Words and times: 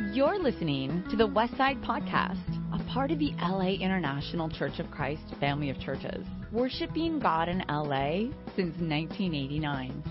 You're 0.00 0.38
listening 0.38 1.02
to 1.10 1.16
the 1.16 1.26
Westside 1.26 1.84
Podcast, 1.84 2.38
a 2.72 2.92
part 2.92 3.10
of 3.10 3.18
the 3.18 3.32
LA 3.40 3.70
International 3.70 4.48
Church 4.48 4.78
of 4.78 4.88
Christ 4.92 5.22
family 5.40 5.70
of 5.70 5.80
churches, 5.80 6.24
worshiping 6.52 7.18
God 7.18 7.48
in 7.48 7.64
LA 7.68 8.30
since 8.54 8.78
1989. 8.78 10.04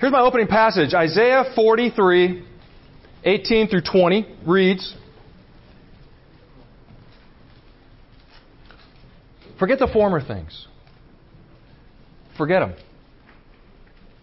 Here's 0.00 0.12
my 0.12 0.20
opening 0.20 0.46
passage 0.46 0.94
Isaiah 0.94 1.52
43, 1.56 2.44
18 3.24 3.68
through 3.68 3.82
20 3.90 4.36
reads 4.46 4.94
Forget 9.58 9.80
the 9.80 9.88
former 9.88 10.20
things. 10.20 10.68
Forget 12.36 12.60
them. 12.60 12.87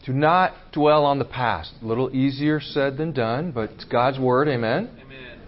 Do 0.05 0.13
not 0.13 0.53
dwell 0.71 1.03
on 1.05 1.17
the 1.17 1.25
past. 1.25 1.73
A 1.81 1.85
little 1.85 2.15
easier 2.15 2.59
said 2.59 2.97
than 2.97 3.11
done, 3.11 3.51
but 3.51 3.71
it's 3.71 3.85
God's 3.85 4.19
word. 4.19 4.47
Amen. 4.47 4.89
Amen. 5.03 5.39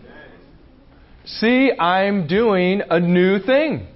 See, 1.25 1.71
I'm 1.77 2.25
doing 2.25 2.81
a 2.89 2.99
new 2.99 3.39
thing. 3.39 3.87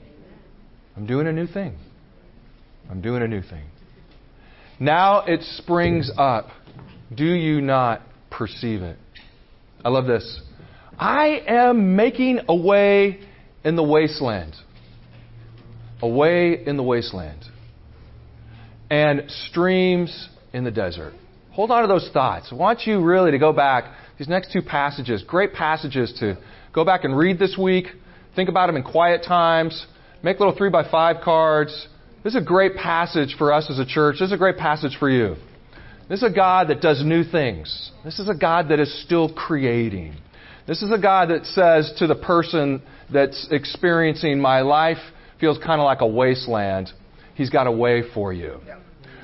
I'm 0.95 1.07
doing 1.07 1.25
a 1.25 1.31
new 1.31 1.47
thing. 1.47 1.77
I'm 2.89 3.01
doing 3.01 3.23
a 3.23 3.27
new 3.27 3.41
thing. 3.41 3.63
Now 4.79 5.23
it 5.25 5.41
springs 5.57 6.11
up. 6.17 6.49
Do 7.15 7.25
you 7.25 7.61
not 7.61 8.01
perceive 8.29 8.81
it? 8.81 8.97
I 9.83 9.89
love 9.89 10.05
this. 10.05 10.41
I 10.99 11.41
am 11.47 11.95
making 11.95 12.41
a 12.47 12.55
way 12.55 13.21
in 13.63 13.75
the 13.75 13.83
wasteland. 13.83 14.55
A 16.01 16.07
way 16.07 16.63
in 16.65 16.77
the 16.77 16.83
wasteland. 16.83 17.45
And 18.89 19.23
streams 19.49 20.29
in 20.53 20.63
the 20.63 20.71
desert. 20.71 21.13
Hold 21.51 21.71
on 21.71 21.81
to 21.81 21.87
those 21.87 22.09
thoughts. 22.13 22.49
I 22.51 22.55
want 22.55 22.81
you 22.85 23.03
really 23.03 23.31
to 23.31 23.39
go 23.39 23.51
back, 23.51 23.85
these 24.17 24.29
next 24.29 24.51
two 24.51 24.61
passages, 24.61 25.23
great 25.23 25.53
passages 25.53 26.13
to 26.19 26.37
go 26.73 26.85
back 26.85 27.03
and 27.03 27.17
read 27.17 27.39
this 27.39 27.57
week. 27.57 27.87
Think 28.35 28.49
about 28.49 28.67
them 28.67 28.77
in 28.77 28.83
quiet 28.83 29.23
times. 29.27 29.85
Make 30.23 30.39
little 30.39 30.55
three 30.55 30.69
by 30.69 30.89
five 30.89 31.17
cards. 31.23 31.87
This 32.23 32.35
is 32.35 32.41
a 32.41 32.45
great 32.45 32.75
passage 32.75 33.35
for 33.37 33.51
us 33.51 33.69
as 33.69 33.79
a 33.79 33.85
church. 33.85 34.17
This 34.19 34.27
is 34.27 34.33
a 34.33 34.37
great 34.37 34.57
passage 34.57 34.95
for 34.99 35.09
you. 35.09 35.35
This 36.07 36.21
is 36.21 36.31
a 36.31 36.33
God 36.33 36.67
that 36.69 36.81
does 36.81 37.03
new 37.03 37.23
things. 37.23 37.91
This 38.03 38.19
is 38.19 38.29
a 38.29 38.35
God 38.35 38.69
that 38.69 38.79
is 38.79 39.03
still 39.03 39.33
creating. 39.33 40.15
This 40.67 40.81
is 40.83 40.91
a 40.91 40.97
God 40.97 41.29
that 41.29 41.45
says 41.45 41.93
to 41.97 42.07
the 42.07 42.15
person 42.15 42.81
that's 43.11 43.47
experiencing 43.51 44.39
my 44.39 44.61
life 44.61 44.99
feels 45.39 45.57
kind 45.57 45.81
of 45.81 45.85
like 45.85 46.01
a 46.01 46.07
wasteland, 46.07 46.91
He's 47.33 47.49
got 47.49 47.65
a 47.65 47.71
way 47.71 48.03
for 48.13 48.31
you. 48.31 48.59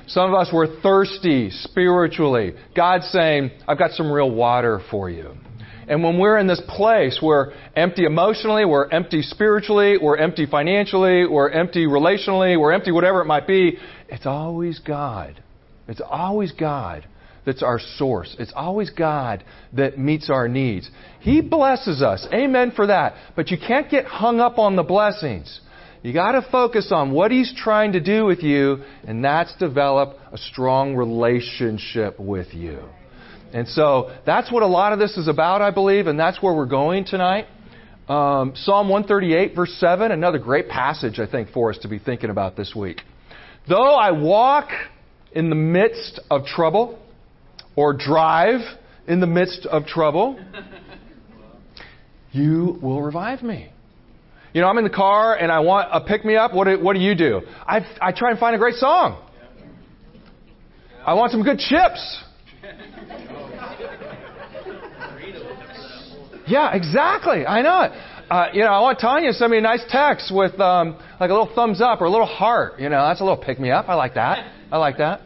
Some 0.08 0.32
of 0.32 0.38
us 0.38 0.52
were 0.52 0.80
thirsty 0.82 1.50
spiritually. 1.50 2.54
God's 2.74 3.08
saying, 3.10 3.50
I've 3.66 3.78
got 3.78 3.92
some 3.92 4.10
real 4.10 4.30
water 4.30 4.80
for 4.90 5.08
you. 5.10 5.34
And 5.86 6.02
when 6.02 6.18
we're 6.18 6.38
in 6.38 6.46
this 6.46 6.60
place, 6.68 7.18
we're 7.22 7.52
empty 7.74 8.04
emotionally, 8.04 8.64
we're 8.64 8.88
empty 8.88 9.22
spiritually, 9.22 9.96
we're 10.00 10.18
empty 10.18 10.46
financially, 10.46 11.26
we're 11.26 11.48
empty 11.50 11.86
relationally, 11.86 12.60
we're 12.60 12.72
empty 12.72 12.90
whatever 12.92 13.22
it 13.22 13.24
might 13.24 13.46
be, 13.46 13.78
it's 14.08 14.26
always 14.26 14.78
God. 14.80 15.42
It's 15.86 16.02
always 16.06 16.52
God 16.52 17.06
that's 17.48 17.62
our 17.62 17.80
source. 17.96 18.36
It's 18.38 18.52
always 18.54 18.90
God 18.90 19.42
that 19.72 19.98
meets 19.98 20.28
our 20.28 20.48
needs. 20.48 20.90
He 21.20 21.40
blesses 21.40 22.02
us. 22.02 22.26
Amen 22.32 22.72
for 22.76 22.88
that. 22.88 23.14
But 23.36 23.50
you 23.50 23.56
can't 23.56 23.90
get 23.90 24.04
hung 24.04 24.38
up 24.38 24.58
on 24.58 24.76
the 24.76 24.82
blessings. 24.82 25.60
You 26.02 26.12
got 26.12 26.32
to 26.32 26.46
focus 26.50 26.90
on 26.92 27.12
what 27.12 27.30
He's 27.30 27.52
trying 27.56 27.92
to 27.92 28.00
do 28.00 28.24
with 28.24 28.42
you, 28.42 28.82
and 29.04 29.24
that's 29.24 29.54
develop 29.56 30.16
a 30.32 30.38
strong 30.38 30.94
relationship 30.94 32.18
with 32.20 32.54
you. 32.54 32.80
And 33.52 33.66
so 33.66 34.14
that's 34.26 34.52
what 34.52 34.62
a 34.62 34.66
lot 34.66 34.92
of 34.92 34.98
this 34.98 35.16
is 35.16 35.26
about, 35.26 35.62
I 35.62 35.70
believe, 35.70 36.06
and 36.06 36.18
that's 36.18 36.42
where 36.42 36.54
we're 36.54 36.66
going 36.66 37.04
tonight. 37.04 37.46
Um, 38.08 38.52
Psalm 38.54 38.88
138, 38.88 39.54
verse 39.54 39.74
7, 39.78 40.12
another 40.12 40.38
great 40.38 40.68
passage, 40.68 41.18
I 41.18 41.26
think, 41.26 41.50
for 41.50 41.70
us 41.70 41.78
to 41.78 41.88
be 41.88 41.98
thinking 41.98 42.30
about 42.30 42.56
this 42.56 42.74
week. 42.74 43.02
Though 43.68 43.94
I 43.94 44.12
walk 44.12 44.68
in 45.32 45.50
the 45.50 45.56
midst 45.56 46.20
of 46.30 46.44
trouble, 46.44 46.98
or 47.78 47.92
drive 47.92 48.60
in 49.06 49.20
the 49.20 49.26
midst 49.26 49.64
of 49.66 49.86
trouble, 49.86 50.36
you 52.32 52.78
will 52.82 53.02
revive 53.02 53.42
me. 53.42 53.70
You 54.52 54.60
know, 54.62 54.68
I'm 54.68 54.78
in 54.78 54.84
the 54.84 54.90
car 54.90 55.36
and 55.36 55.52
I 55.52 55.60
want 55.60 55.88
a 55.92 56.00
pick 56.00 56.24
me 56.24 56.36
up. 56.36 56.54
What 56.54 56.64
do, 56.64 56.80
what 56.80 56.94
do 56.94 57.00
you 57.00 57.14
do? 57.14 57.42
I, 57.66 57.86
I 58.00 58.12
try 58.12 58.30
and 58.30 58.38
find 58.38 58.54
a 58.54 58.58
great 58.58 58.76
song. 58.76 59.22
I 61.04 61.14
want 61.14 61.32
some 61.32 61.42
good 61.42 61.58
chips. 61.58 62.24
Yeah, 66.46 66.74
exactly. 66.74 67.46
I 67.46 67.62
know 67.62 67.82
it. 67.82 67.92
Uh, 68.30 68.48
you 68.52 68.60
know, 68.60 68.68
I 68.68 68.80
want 68.80 68.98
Tanya 68.98 69.30
to 69.30 69.34
send 69.34 69.50
me 69.50 69.58
a 69.58 69.62
nice 69.62 69.82
text 69.88 70.32
with 70.34 70.58
um, 70.60 70.98
like 71.18 71.30
a 71.30 71.34
little 71.34 71.50
thumbs 71.54 71.80
up 71.80 72.00
or 72.00 72.04
a 72.04 72.10
little 72.10 72.26
heart. 72.26 72.78
You 72.78 72.88
know, 72.88 73.06
that's 73.06 73.20
a 73.20 73.24
little 73.24 73.42
pick 73.42 73.58
me 73.58 73.70
up. 73.70 73.88
I 73.88 73.94
like 73.94 74.14
that. 74.14 74.52
I 74.70 74.76
like 74.76 74.98
that. 74.98 75.20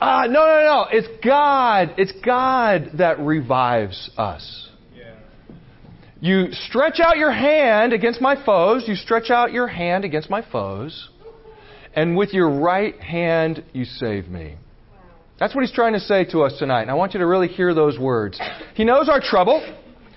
Uh, 0.00 0.26
no, 0.26 0.46
no, 0.46 0.62
no. 0.62 0.86
It's 0.90 1.08
God. 1.24 1.94
It's 1.98 2.12
God 2.24 2.92
that 2.98 3.18
revives 3.18 4.10
us. 4.16 4.69
You 6.20 6.52
stretch 6.52 7.00
out 7.00 7.16
your 7.16 7.32
hand 7.32 7.92
against 7.92 8.20
my 8.20 8.42
foes. 8.44 8.84
You 8.86 8.94
stretch 8.94 9.30
out 9.30 9.52
your 9.52 9.66
hand 9.66 10.04
against 10.04 10.28
my 10.28 10.42
foes. 10.50 11.08
And 11.94 12.16
with 12.16 12.32
your 12.32 12.50
right 12.60 12.98
hand, 13.00 13.64
you 13.72 13.84
save 13.84 14.28
me. 14.28 14.56
That's 15.38 15.54
what 15.54 15.62
he's 15.62 15.72
trying 15.72 15.94
to 15.94 16.00
say 16.00 16.24
to 16.26 16.42
us 16.42 16.58
tonight. 16.58 16.82
And 16.82 16.90
I 16.90 16.94
want 16.94 17.14
you 17.14 17.20
to 17.20 17.26
really 17.26 17.48
hear 17.48 17.72
those 17.72 17.98
words. 17.98 18.38
He 18.74 18.84
knows 18.84 19.08
our 19.08 19.20
trouble. 19.20 19.64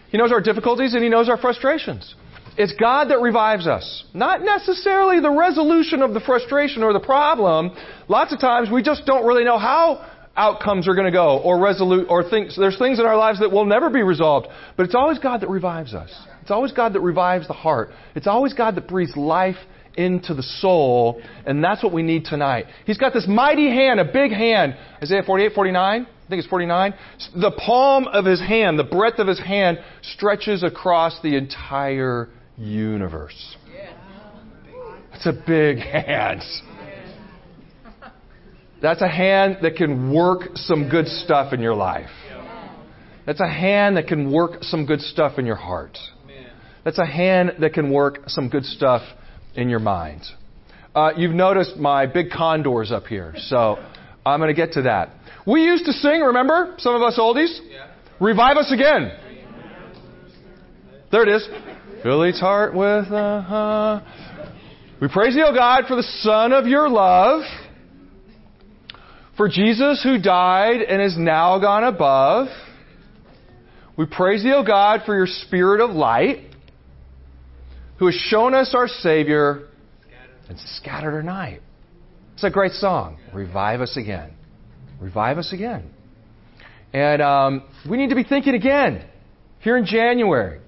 He 0.09 0.17
knows 0.17 0.31
our 0.31 0.41
difficulties 0.41 0.93
and 0.93 1.01
he 1.01 1.09
knows 1.09 1.29
our 1.29 1.37
frustrations. 1.37 2.13
It's 2.57 2.73
God 2.73 3.05
that 3.05 3.19
revives 3.19 3.65
us. 3.65 4.03
Not 4.13 4.41
necessarily 4.41 5.19
the 5.21 5.31
resolution 5.31 6.01
of 6.03 6.13
the 6.13 6.19
frustration 6.19 6.83
or 6.83 6.93
the 6.93 6.99
problem. 6.99 7.71
Lots 8.07 8.31
of 8.33 8.39
times 8.39 8.69
we 8.69 8.83
just 8.83 9.05
don't 9.05 9.25
really 9.25 9.43
know 9.43 9.57
how 9.57 10.05
outcomes 10.35 10.87
are 10.87 10.95
going 10.95 11.05
to 11.05 11.11
go 11.11 11.39
or 11.39 11.59
resolute 11.59 12.07
or 12.09 12.27
things 12.27 12.55
there's 12.57 12.77
things 12.77 12.99
in 12.99 13.05
our 13.05 13.17
lives 13.17 13.39
that 13.39 13.51
will 13.51 13.65
never 13.65 13.89
be 13.89 14.01
resolved. 14.01 14.47
But 14.75 14.85
it's 14.85 14.95
always 14.95 15.19
god 15.19 15.41
that 15.41 15.49
revives 15.49 15.93
us. 15.93 16.11
It's 16.41 16.51
always 16.51 16.71
god 16.71 16.93
that 16.93 17.01
revives 17.01 17.47
the 17.47 17.53
heart. 17.53 17.91
It's 18.15 18.27
always 18.27 18.53
god 18.53 18.75
that 18.75 18.87
breathes 18.87 19.15
life 19.15 19.57
into 19.95 20.33
the 20.33 20.43
soul 20.43 21.21
and 21.45 21.63
that's 21.63 21.83
what 21.83 21.93
we 21.93 22.01
need 22.01 22.25
tonight. 22.25 22.65
He's 22.85 22.97
got 22.97 23.13
this 23.13 23.27
mighty 23.27 23.67
hand 23.67 23.99
a 23.99 24.05
big 24.05 24.31
hand. 24.31 24.75
Isaiah 25.01 25.23
48 25.23 25.53
49 25.53 26.07
i 26.23 26.29
think 26.29 26.39
it's 26.39 26.47
49 26.47 26.93
the 27.35 27.51
palm 27.51 28.07
of 28.07 28.25
his 28.25 28.39
hand 28.39 28.79
the 28.79 28.85
breadth 28.85 29.19
of 29.19 29.27
his 29.27 29.39
hand 29.39 29.77
stretches 30.01 30.63
across 30.63 31.21
the 31.21 31.35
entire 31.35 32.29
universe. 32.57 33.55
It's 35.13 35.27
a 35.27 35.33
big 35.33 35.77
hand 35.83 36.41
that's 38.83 39.01
a 39.01 39.07
hand 39.07 39.59
that 39.61 39.77
can 39.77 40.13
work 40.13 40.41
some 40.55 40.89
good 40.89 41.07
stuff 41.07 41.53
in 41.53 41.61
your 41.61 41.73
life. 41.73 42.09
That's 43.25 43.39
a 43.39 43.47
hand 43.49 43.95
that 43.95 44.07
can 44.07 44.29
work 44.29 44.61
some 44.61 44.85
good 44.85 44.99
stuff 44.99 45.39
in 45.39 45.45
your 45.45 45.55
heart. 45.55 45.97
That's 46.83 46.99
a 46.99 47.05
hand 47.05 47.53
that 47.61 47.73
can 47.73 47.93
work 47.93 48.23
some 48.27 48.49
good 48.49 48.65
stuff 48.65 49.01
in 49.55 49.69
your 49.69 49.79
mind. 49.79 50.23
Uh, 50.93 51.11
you've 51.15 51.33
noticed 51.33 51.77
my 51.77 52.05
big 52.05 52.29
condors 52.29 52.91
up 52.91 53.05
here, 53.05 53.33
so 53.37 53.77
I'm 54.25 54.41
going 54.41 54.53
to 54.53 54.61
get 54.61 54.73
to 54.73 54.81
that. 54.81 55.11
We 55.47 55.63
used 55.63 55.85
to 55.85 55.93
sing, 55.93 56.19
remember? 56.19 56.75
Some 56.79 56.93
of 56.93 57.01
us 57.01 57.17
oldies? 57.17 57.57
Revive 58.19 58.57
us 58.57 58.69
again. 58.69 59.13
There 61.09 61.23
it 61.23 61.29
is. 61.29 61.47
Fill 62.03 62.25
each 62.25 62.41
heart 62.41 62.75
with 62.75 63.07
a. 63.11 63.15
Uh, 63.15 64.01
we 64.99 65.07
praise 65.07 65.35
you, 65.35 65.45
O 65.45 65.53
God, 65.53 65.85
for 65.87 65.95
the 65.95 66.03
Son 66.03 66.51
of 66.51 66.67
your 66.67 66.89
love 66.89 67.43
for 69.37 69.49
Jesus 69.49 70.01
who 70.03 70.19
died 70.19 70.81
and 70.81 71.01
is 71.01 71.17
now 71.17 71.59
gone 71.59 71.83
above, 71.83 72.47
we 73.97 74.05
praise 74.05 74.43
thee, 74.43 74.53
O 74.53 74.63
God, 74.63 75.01
for 75.05 75.15
your 75.15 75.27
Spirit 75.27 75.81
of 75.81 75.91
light, 75.91 76.39
who 77.97 78.07
has 78.07 78.15
shown 78.15 78.53
us 78.53 78.73
our 78.75 78.87
Savior 78.87 79.67
and 80.49 80.57
scattered 80.77 81.13
our 81.13 81.23
night. 81.23 81.61
It's 82.33 82.43
a 82.43 82.49
great 82.49 82.73
song. 82.73 83.17
Revive 83.33 83.81
us 83.81 83.97
again. 83.97 84.33
Revive 84.99 85.37
us 85.37 85.53
again. 85.53 85.89
And 86.91 87.21
um, 87.21 87.63
we 87.89 87.97
need 87.97 88.09
to 88.09 88.15
be 88.15 88.23
thinking 88.23 88.55
again 88.55 89.03
here 89.59 89.77
in 89.77 89.85
January, 89.85 90.59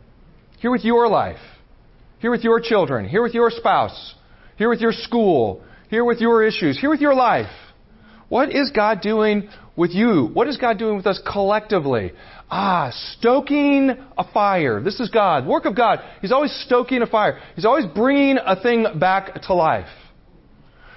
here 0.60 0.72
with 0.72 0.84
your 0.84 1.08
life, 1.08 1.40
here 2.20 2.32
with 2.32 2.44
your 2.44 2.60
children, 2.60 3.08
here 3.08 3.22
with 3.22 3.34
your 3.34 3.50
spouse, 3.52 4.16
here 4.58 4.70
with 4.70 4.80
your 4.80 4.92
school, 4.92 5.64
here 5.90 6.06
with 6.06 6.20
your 6.20 6.44
issues, 6.44 6.80
here 6.80 6.90
with 6.90 7.02
your 7.02 7.14
life. 7.14 7.52
What 8.30 8.54
is 8.54 8.72
God 8.72 9.02
doing 9.02 9.50
with 9.76 9.92
you? 9.92 10.30
What 10.34 10.48
is 10.48 10.58
God 10.58 10.78
doing 10.78 10.98
with 10.98 11.08
us 11.08 11.22
collectively? 11.32 12.12
Ah, 12.50 12.92
stoking 13.18 13.92
a 14.18 14.32
fire. 14.34 14.82
This 14.82 15.00
is 15.00 15.10
God. 15.10 15.46
Work 15.46 15.66
of 15.66 15.76
God. 15.76 16.00
He's 16.22 16.32
always 16.32 16.56
stoking 16.66 17.02
a 17.02 17.08
fire. 17.08 17.40
He's 17.56 17.66
always 17.66 17.86
bringing 17.86 18.38
a 18.38 18.62
thing 18.62 18.86
back 19.00 19.42
to 19.44 19.54
life. 19.54 19.88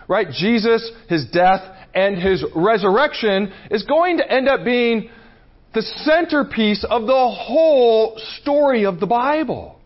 Right? 0.07 0.29
Jesus, 0.31 0.91
His 1.09 1.27
death, 1.27 1.61
and 1.95 2.17
His 2.17 2.45
resurrection 2.55 3.53
is 3.71 3.83
going 3.85 4.19
to 4.19 4.31
end 4.31 4.49
up 4.49 4.65
being 4.65 5.11
the 5.75 5.83
centerpiece 5.83 6.85
of 6.89 7.03
the 7.03 7.13
whole 7.13 8.19
story 8.41 8.85
of 8.85 9.01
the 9.01 9.07
Bible. 9.07 9.79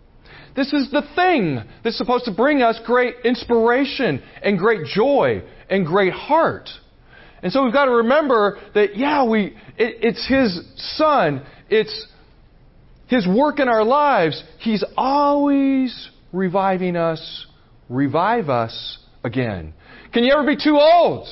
This 0.55 0.73
is 0.73 0.91
the 0.91 1.03
thing 1.17 1.63
that's 1.83 1.97
supposed 1.97 2.27
to 2.27 2.33
bring 2.33 2.63
us 2.63 2.79
great 2.85 3.17
inspiration 3.25 4.23
and 4.43 4.59
great 4.59 4.85
joy 4.87 5.43
and 5.71 5.87
great 5.87 6.13
heart. 6.13 6.69
And 7.43 7.53
so 7.53 7.65
we've 7.65 7.73
got 7.73 7.87
to 7.87 7.91
remember 7.91 8.59
that, 8.75 8.97
yeah, 8.97 9.25
we, 9.25 9.47
it, 9.77 9.97
it's 10.01 10.27
His 10.29 10.61
Son. 10.97 11.45
It's 11.69 12.07
His 13.09 13.27
work 13.27 13.59
in 13.59 13.69
our 13.69 13.85
lives. 13.85 14.43
He's 14.59 14.85
always 14.97 16.09
reviving 16.33 16.97
us, 16.97 17.47
revive 17.89 18.49
us 18.49 18.99
again. 19.25 19.75
Can 20.13 20.25
you 20.25 20.33
ever 20.33 20.47
be 20.47 20.57
too 20.63 20.79
old? 20.79 21.27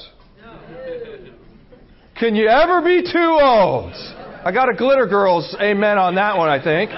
Can 2.18 2.34
you 2.34 2.48
ever 2.48 2.82
be 2.82 3.02
too 3.02 3.38
old? 3.40 3.94
I 4.44 4.52
got 4.52 4.68
a 4.68 4.74
glitter 4.74 5.06
girls 5.06 5.56
amen 5.60 5.96
on 5.96 6.16
that 6.16 6.36
one, 6.36 6.48
I 6.48 6.62
think. 6.62 6.90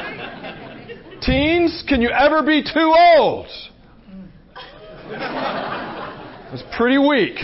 Teens, 1.22 1.84
can 1.88 2.00
you 2.00 2.10
ever 2.10 2.42
be 2.42 2.62
too 2.62 2.92
old? 2.96 3.46
It's 6.52 6.62
pretty 6.76 6.98
weak. 6.98 7.36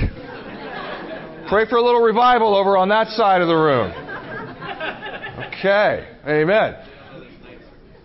Pray 1.48 1.66
for 1.66 1.76
a 1.76 1.82
little 1.82 2.02
revival 2.02 2.54
over 2.54 2.76
on 2.76 2.90
that 2.90 3.08
side 3.08 3.40
of 3.40 3.48
the 3.48 3.54
room. 3.54 3.90
Okay, 5.48 6.06
amen. 6.26 6.76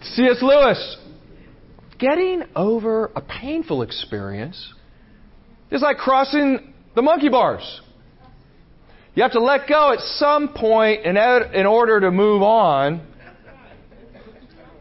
C.S. 0.01 0.37
Lewis, 0.41 0.97
getting 1.99 2.43
over 2.55 3.11
a 3.15 3.21
painful 3.21 3.81
experience 3.81 4.73
is 5.71 5.81
like 5.81 5.97
crossing 5.97 6.73
the 6.95 7.01
monkey 7.01 7.27
bars. 7.27 7.81
You 9.13 9.23
have 9.23 9.33
to 9.33 9.43
let 9.43 9.67
go 9.67 9.91
at 9.91 9.99
some 9.99 10.53
point 10.53 11.05
in, 11.05 11.17
in 11.17 11.65
order 11.65 11.99
to 11.99 12.11
move 12.11 12.41
on, 12.41 13.05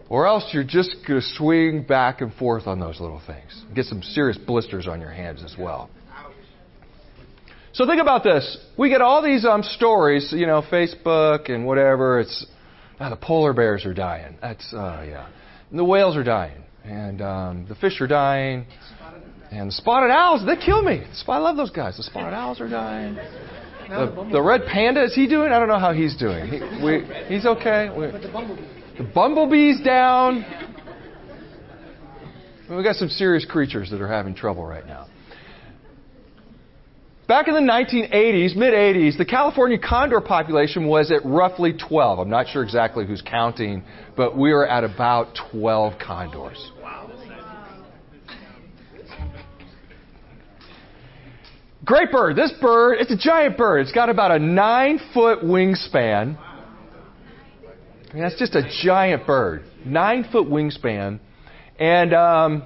or 0.09 0.26
else 0.26 0.44
you're 0.53 0.62
just 0.62 0.97
going 1.06 1.20
to 1.20 1.26
swing 1.37 1.82
back 1.82 2.20
and 2.20 2.32
forth 2.35 2.69
on 2.69 2.79
those 2.79 3.00
little 3.00 3.20
things. 3.26 3.64
Get 3.75 3.87
some 3.87 4.03
serious 4.03 4.38
blisters 4.38 4.87
on 4.87 5.00
your 5.00 5.11
hands 5.11 5.43
as 5.43 5.56
well. 5.59 5.91
So 7.74 7.86
think 7.86 8.02
about 8.02 8.22
this. 8.22 8.58
We 8.76 8.90
get 8.90 9.00
all 9.00 9.22
these 9.22 9.46
um, 9.46 9.62
stories, 9.62 10.30
you 10.32 10.46
know, 10.46 10.62
Facebook 10.62 11.50
and 11.50 11.66
whatever. 11.66 12.20
It's 12.20 12.46
ah, 13.00 13.08
the 13.08 13.16
polar 13.16 13.54
bears 13.54 13.86
are 13.86 13.94
dying. 13.94 14.36
That's 14.42 14.72
uh, 14.74 15.04
yeah, 15.08 15.28
and 15.70 15.78
the 15.78 15.84
whales 15.84 16.16
are 16.16 16.24
dying, 16.24 16.62
and 16.84 17.22
um, 17.22 17.66
the 17.69 17.74
fish 17.74 18.00
are 18.02 18.06
dying, 18.06 18.66
and 19.50 19.69
the 19.69 19.72
spotted 19.72 20.10
owls. 20.10 20.44
They 20.44 20.62
kill 20.62 20.82
me. 20.82 21.02
I 21.26 21.38
love 21.38 21.56
those 21.56 21.70
guys. 21.70 21.96
The 21.96 22.02
spotted 22.02 22.34
owls 22.34 22.60
are 22.60 22.69
dying. 22.69 23.16
The, 23.88 24.28
the 24.32 24.42
red 24.42 24.62
panda 24.66 25.04
is 25.04 25.14
he 25.14 25.26
doing? 25.26 25.52
I 25.52 25.58
don't 25.58 25.68
know 25.68 25.78
how 25.78 25.92
he's 25.92 26.16
doing. 26.16 26.48
He, 26.48 26.84
we, 26.84 27.04
he's 27.26 27.44
okay. 27.44 27.90
We, 27.94 28.06
the 28.06 29.10
bumblebee's 29.14 29.82
down. 29.82 30.44
We've 32.70 32.84
got 32.84 32.96
some 32.96 33.08
serious 33.08 33.44
creatures 33.44 33.90
that 33.90 34.00
are 34.00 34.08
having 34.08 34.34
trouble 34.34 34.64
right 34.64 34.86
now. 34.86 35.08
Back 37.28 37.46
in 37.46 37.54
the 37.54 37.60
1980s, 37.60 38.56
mid 38.56 38.74
80s, 38.74 39.16
the 39.16 39.24
California 39.24 39.78
condor 39.78 40.20
population 40.20 40.88
was 40.88 41.12
at 41.12 41.24
roughly 41.24 41.72
12. 41.72 42.19
I'm 42.19 42.28
not 42.28 42.48
sure 42.48 42.64
exactly 42.64 43.06
who's 43.06 43.22
counting, 43.22 43.84
but 44.16 44.36
we 44.36 44.52
were 44.52 44.66
at 44.66 44.82
about 44.82 45.38
12 45.52 45.98
condors. 46.00 46.72
Great 51.84 52.10
bird. 52.12 52.36
This 52.36 52.52
bird, 52.60 52.98
it's 53.00 53.12
a 53.12 53.16
giant 53.16 53.56
bird. 53.56 53.80
It's 53.80 53.92
got 53.92 54.08
about 54.08 54.30
a 54.30 54.38
nine 54.38 55.00
foot 55.14 55.40
wingspan. 55.40 56.36
I 56.36 58.14
mean, 58.14 58.22
that's 58.22 58.38
just 58.38 58.54
a 58.54 58.62
giant 58.82 59.26
bird. 59.26 59.64
Nine 59.84 60.26
foot 60.30 60.46
wingspan. 60.48 61.18
And 61.78 62.14
um, 62.14 62.62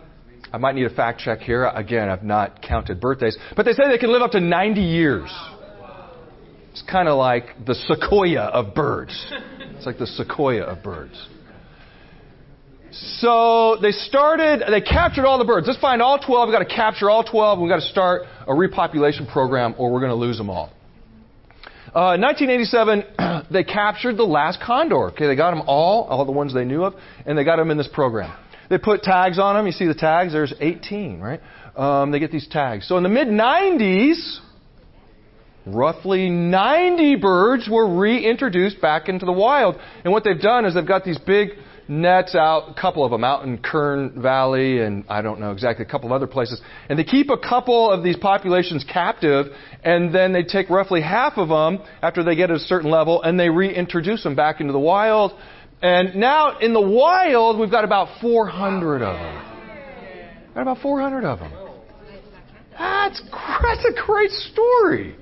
I 0.53 0.59
might 0.59 0.75
need 0.75 0.87
a 0.87 0.95
fact 0.95 1.21
check 1.21 1.41
here. 1.41 1.65
Again, 1.67 2.09
I've 2.09 2.23
not 2.23 2.63
counted 2.63 3.01
birthdays, 3.01 3.37
but 3.57 3.65
they 3.65 3.73
say 3.73 3.89
they 3.89 3.99
can 3.99 4.13
live 4.13 4.23
up 4.23 4.33
to 4.33 4.41
90 4.41 4.81
years. 4.81 5.31
It's 6.71 6.83
kind 6.83 7.09
of 7.09 7.17
like 7.17 7.65
the 7.65 7.75
sequoia 7.75 8.43
of 8.43 8.75
birds. 8.75 9.33
It's 9.77 9.87
like 9.87 9.99
the 9.99 10.07
sequoia 10.07 10.63
of 10.63 10.83
birds. 10.83 11.29
So 13.19 13.79
they 13.81 13.91
started, 13.91 14.63
they 14.71 14.81
captured 14.81 15.27
all 15.27 15.39
the 15.39 15.45
birds. 15.45 15.67
Let's 15.67 15.81
find 15.81 16.01
all 16.01 16.19
12. 16.19 16.49
We've 16.49 16.55
got 16.55 16.67
to 16.67 16.75
capture 16.75 17.11
all 17.11 17.25
12. 17.25 17.59
We've 17.59 17.69
got 17.69 17.81
to 17.81 17.89
start 17.89 18.23
a 18.47 18.53
repopulation 18.53 19.31
program 19.31 19.75
or 19.79 19.93
we're 19.93 20.01
going 20.01 20.11
to 20.11 20.17
lose 20.17 20.39
them 20.39 20.49
all. 20.49 20.73
Uh, 21.95 22.17
1987, 22.19 23.47
they 23.51 23.65
captured 23.65 24.17
the 24.17 24.23
last 24.23 24.61
condor. 24.61 25.09
Okay, 25.09 25.27
they 25.27 25.37
got 25.37 25.51
them 25.53 25.63
all, 25.67 26.05
all 26.05 26.25
the 26.25 26.33
ones 26.33 26.53
they 26.53 26.65
knew 26.65 26.85
of, 26.85 26.95
and 27.25 27.39
they 27.39 27.45
got 27.45 27.57
them 27.57 27.71
in 27.71 27.79
this 27.79 27.89
program. 27.93 28.37
They 28.69 28.79
put 28.79 29.03
tags 29.03 29.39
on 29.39 29.57
them. 29.57 29.67
You 29.67 29.73
see 29.73 29.87
the 29.87 29.95
tags? 29.95 30.33
There's 30.33 30.55
18, 30.61 31.21
right? 31.21 31.41
Um, 31.77 32.11
they 32.11 32.19
get 32.19 32.33
these 32.33 32.49
tags. 32.49 32.89
So 32.89 32.97
in 32.97 33.03
the 33.03 33.09
mid 33.09 33.29
90s, 33.29 34.39
roughly 35.67 36.31
90 36.31 37.17
birds 37.17 37.69
were 37.71 37.99
reintroduced 37.99 38.81
back 38.81 39.09
into 39.09 39.27
the 39.27 39.33
wild. 39.33 39.77
And 40.05 40.13
what 40.13 40.25
they've 40.25 40.41
done 40.41 40.65
is 40.65 40.75
they've 40.75 40.87
got 40.87 41.05
these 41.05 41.19
big 41.19 41.51
nets 41.89 42.35
out, 42.35 42.69
a 42.69 42.81
couple 42.81 43.05
of 43.05 43.11
them 43.11 43.23
out 43.23 43.45
in 43.45 43.59
Kern 43.59 44.21
Valley 44.21 44.81
and 44.81 45.05
I 45.09 45.23
don't 45.23 45.39
know 45.39 45.53
exactly, 45.53 45.85
a 45.85 45.89
couple 45.89 46.09
of 46.09 46.13
other 46.13 46.27
places. 46.27 46.61
And 46.89 46.99
they 46.99 47.05
keep 47.05 47.31
a 47.31 47.39
couple 47.39 47.91
of 47.91 48.03
these 48.03 48.17
populations 48.17 48.85
captive 48.85 49.47
and 49.85 50.15
then 50.15 50.33
they 50.33 50.43
take 50.43 50.69
roughly 50.69 51.01
half 51.01 51.35
of 51.37 51.49
them 51.49 51.79
after 52.03 52.25
they 52.25 52.35
get 52.35 52.51
at 52.51 52.57
a 52.57 52.61
certain 52.61 52.91
level 52.91 53.23
and 53.23 53.39
they 53.39 53.51
reintroduce 53.51 54.23
them 54.23 54.35
back 54.35 54.61
into 54.61 54.73
the 54.73 54.81
wild 54.81 55.33
and 55.87 56.17
now 56.17 56.59
in 56.59 56.73
the 56.73 56.81
wild, 56.81 57.61
we've 57.61 57.71
got 57.71 57.85
about 57.85 58.21
400 58.21 59.03
of 59.03 59.15
them. 59.15 60.53
Got 60.55 60.63
about 60.63 60.79
400 60.79 61.25
of 61.25 61.39
them. 61.39 61.53
That's, 62.77 63.23
that's 63.63 63.85
a 63.85 64.05
great 64.05 64.31
story. 64.31 65.15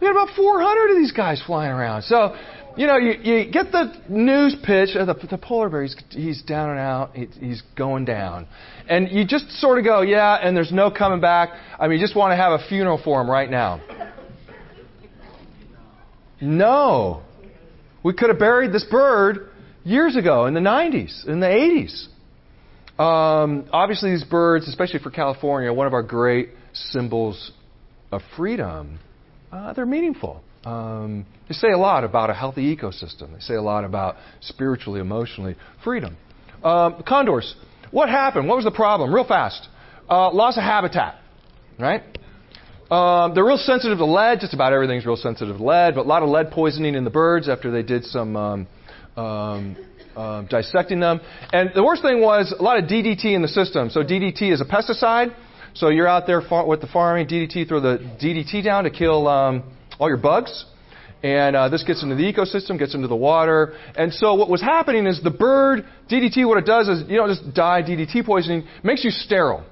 We 0.00 0.06
got 0.06 0.12
about 0.12 0.34
400 0.34 0.92
of 0.92 0.96
these 0.96 1.12
guys 1.12 1.42
flying 1.44 1.70
around. 1.70 2.02
So, 2.02 2.34
you 2.78 2.86
know, 2.86 2.96
you, 2.96 3.12
you 3.20 3.50
get 3.50 3.72
the 3.72 3.92
news 4.08 4.56
pitch 4.64 4.96
of 4.96 5.06
the, 5.06 5.26
the 5.28 5.36
polar 5.36 5.68
bear, 5.68 5.82
he's, 5.82 5.96
he's 6.10 6.42
down 6.42 6.70
and 6.70 6.78
out, 6.78 7.14
he, 7.14 7.26
he's 7.40 7.62
going 7.76 8.06
down. 8.06 8.46
And 8.88 9.10
you 9.10 9.26
just 9.26 9.50
sort 9.60 9.78
of 9.78 9.84
go, 9.84 10.00
yeah, 10.00 10.36
and 10.36 10.56
there's 10.56 10.72
no 10.72 10.90
coming 10.90 11.20
back. 11.20 11.50
I 11.78 11.88
mean, 11.88 11.98
you 11.98 12.04
just 12.04 12.16
want 12.16 12.32
to 12.32 12.36
have 12.36 12.52
a 12.52 12.66
funeral 12.68 12.98
for 13.04 13.20
him 13.20 13.28
right 13.28 13.50
now. 13.50 13.82
No. 16.40 17.22
We 18.02 18.12
could 18.14 18.28
have 18.30 18.38
buried 18.38 18.72
this 18.72 18.84
bird 18.84 19.50
years 19.84 20.16
ago 20.16 20.46
in 20.46 20.54
the 20.54 20.60
90s, 20.60 21.26
in 21.26 21.40
the 21.40 21.46
80s. 21.46 22.08
Um, 23.00 23.66
obviously, 23.72 24.10
these 24.10 24.24
birds, 24.24 24.66
especially 24.68 24.98
for 25.00 25.10
California, 25.10 25.72
one 25.72 25.86
of 25.86 25.94
our 25.94 26.02
great 26.02 26.50
symbols 26.72 27.52
of 28.10 28.22
freedom. 28.36 28.98
Uh, 29.52 29.72
they're 29.72 29.86
meaningful. 29.86 30.42
Um, 30.64 31.24
they 31.48 31.54
say 31.54 31.70
a 31.70 31.78
lot 31.78 32.04
about 32.04 32.30
a 32.30 32.34
healthy 32.34 32.74
ecosystem. 32.74 33.32
They 33.32 33.40
say 33.40 33.54
a 33.54 33.62
lot 33.62 33.84
about 33.84 34.16
spiritually, 34.40 35.00
emotionally 35.00 35.56
freedom. 35.84 36.16
Um, 36.62 37.02
condors. 37.06 37.54
What 37.90 38.08
happened? 38.08 38.48
What 38.48 38.56
was 38.56 38.64
the 38.64 38.70
problem? 38.70 39.14
Real 39.14 39.26
fast. 39.26 39.68
Uh, 40.10 40.32
loss 40.32 40.56
of 40.56 40.64
habitat. 40.64 41.20
Right? 41.78 42.02
Um, 42.90 43.34
they're 43.34 43.44
real 43.44 43.58
sensitive 43.58 43.98
to 43.98 44.06
lead. 44.06 44.40
Just 44.40 44.54
about 44.54 44.72
everything's 44.72 45.04
real 45.04 45.16
sensitive 45.16 45.58
to 45.58 45.62
lead, 45.62 45.94
but 45.94 46.06
a 46.06 46.08
lot 46.08 46.22
of 46.22 46.30
lead 46.30 46.50
poisoning 46.50 46.94
in 46.94 47.04
the 47.04 47.10
birds 47.10 47.48
after 47.48 47.70
they 47.70 47.82
did 47.82 48.04
some 48.04 48.34
um, 48.34 48.66
um, 49.16 49.76
uh, 50.16 50.42
dissecting 50.42 50.98
them. 50.98 51.20
And 51.52 51.70
the 51.74 51.84
worst 51.84 52.00
thing 52.02 52.22
was 52.22 52.54
a 52.58 52.62
lot 52.62 52.78
of 52.82 52.88
DDT 52.88 53.26
in 53.26 53.42
the 53.42 53.48
system. 53.48 53.90
So 53.90 54.02
DDT 54.02 54.52
is 54.52 54.62
a 54.62 54.64
pesticide. 54.64 55.34
So 55.74 55.90
you're 55.90 56.08
out 56.08 56.26
there 56.26 56.40
far- 56.40 56.66
with 56.66 56.80
the 56.80 56.86
farming 56.86 57.26
DDT, 57.26 57.68
throw 57.68 57.80
the 57.80 57.98
DDT 58.20 58.64
down 58.64 58.84
to 58.84 58.90
kill 58.90 59.28
um, 59.28 59.70
all 59.98 60.08
your 60.08 60.16
bugs. 60.16 60.64
And 61.22 61.56
uh, 61.56 61.68
this 61.68 61.82
gets 61.82 62.02
into 62.02 62.14
the 62.14 62.22
ecosystem, 62.22 62.78
gets 62.78 62.94
into 62.94 63.08
the 63.08 63.16
water. 63.16 63.74
And 63.96 64.14
so 64.14 64.34
what 64.34 64.48
was 64.48 64.62
happening 64.62 65.06
is 65.06 65.20
the 65.22 65.30
bird, 65.30 65.84
DDT, 66.10 66.46
what 66.46 66.58
it 66.58 66.64
does 66.64 66.88
is, 66.88 67.08
you 67.08 67.16
don't 67.16 67.28
just 67.28 67.54
die 67.54 67.82
DDT 67.82 68.24
poisoning, 68.24 68.66
makes 68.82 69.04
you 69.04 69.10
sterile. 69.10 69.64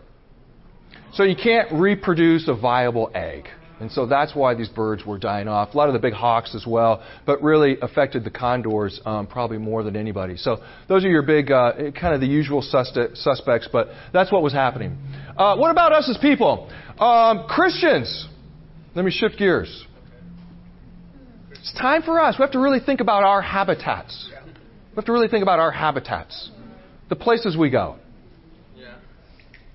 So 1.17 1.23
you 1.23 1.35
can't 1.35 1.73
reproduce 1.73 2.47
a 2.47 2.55
viable 2.55 3.11
egg. 3.15 3.49
And 3.81 3.91
so 3.91 4.05
that's 4.05 4.35
why 4.35 4.55
these 4.55 4.69
birds 4.69 5.05
were 5.05 5.19
dying 5.19 5.49
off. 5.49 5.73
A 5.73 5.77
lot 5.77 5.89
of 5.89 5.95
the 5.95 5.99
big 5.99 6.13
hawks 6.13 6.55
as 6.55 6.67
well, 6.67 7.03
but 7.25 7.43
really 7.43 7.79
affected 7.81 8.23
the 8.23 8.31
condors 8.31 9.01
um, 9.07 9.27
probably 9.27 9.57
more 9.57 9.83
than 9.83 9.97
anybody. 9.97 10.37
So 10.37 10.59
those 10.89 11.07
are 11.07 11.09
your 11.09 11.23
big, 11.23 11.51
uh, 11.51 11.73
kind 11.99 12.15
of 12.15 12.21
the 12.21 12.27
usual 12.27 12.61
suspects, 12.61 13.69
but 13.73 13.89
that's 14.13 14.31
what 14.31 14.43
was 14.43 14.53
happening. 14.53 14.99
Uh, 15.39 15.57
what 15.57 15.71
about 15.71 15.93
us 15.93 16.09
as 16.11 16.19
people? 16.19 16.71
Um, 16.99 17.47
Christians. 17.49 18.29
Let 18.95 19.05
me 19.05 19.11
shift 19.11 19.39
gears. 19.39 19.87
It's 21.51 21.73
time 21.81 22.03
for 22.03 22.21
us. 22.21 22.37
We 22.39 22.43
have 22.43 22.53
to 22.53 22.61
really 22.61 22.81
think 22.81 23.01
about 23.01 23.25
our 23.25 23.41
habitats. 23.41 24.31
We 24.91 24.97
have 24.97 25.07
to 25.07 25.13
really 25.13 25.29
think 25.29 25.43
about 25.43 25.61
our 25.61 25.71
habitats. 25.71 26.51
The 27.09 27.17
places 27.17 27.57
we 27.57 27.71
go. 27.71 27.97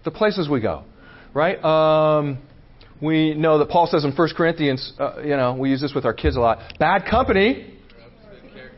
The 0.04 0.12
places 0.12 0.48
we 0.48 0.62
go 0.62 0.86
right? 1.34 1.64
Um, 1.64 2.40
we 3.02 3.34
know 3.34 3.58
that 3.58 3.70
Paul 3.70 3.88
says 3.88 4.06
in 4.06 4.12
1 4.12 4.30
Corinthians, 4.36 4.94
uh, 5.00 5.22
you 5.24 5.36
know, 5.36 5.56
we 5.56 5.70
use 5.70 5.82
this 5.82 5.94
with 5.94 6.06
our 6.06 6.14
kids 6.14 6.36
a 6.36 6.40
lot. 6.40 6.60
Bad 6.80 7.06
company 7.10 7.78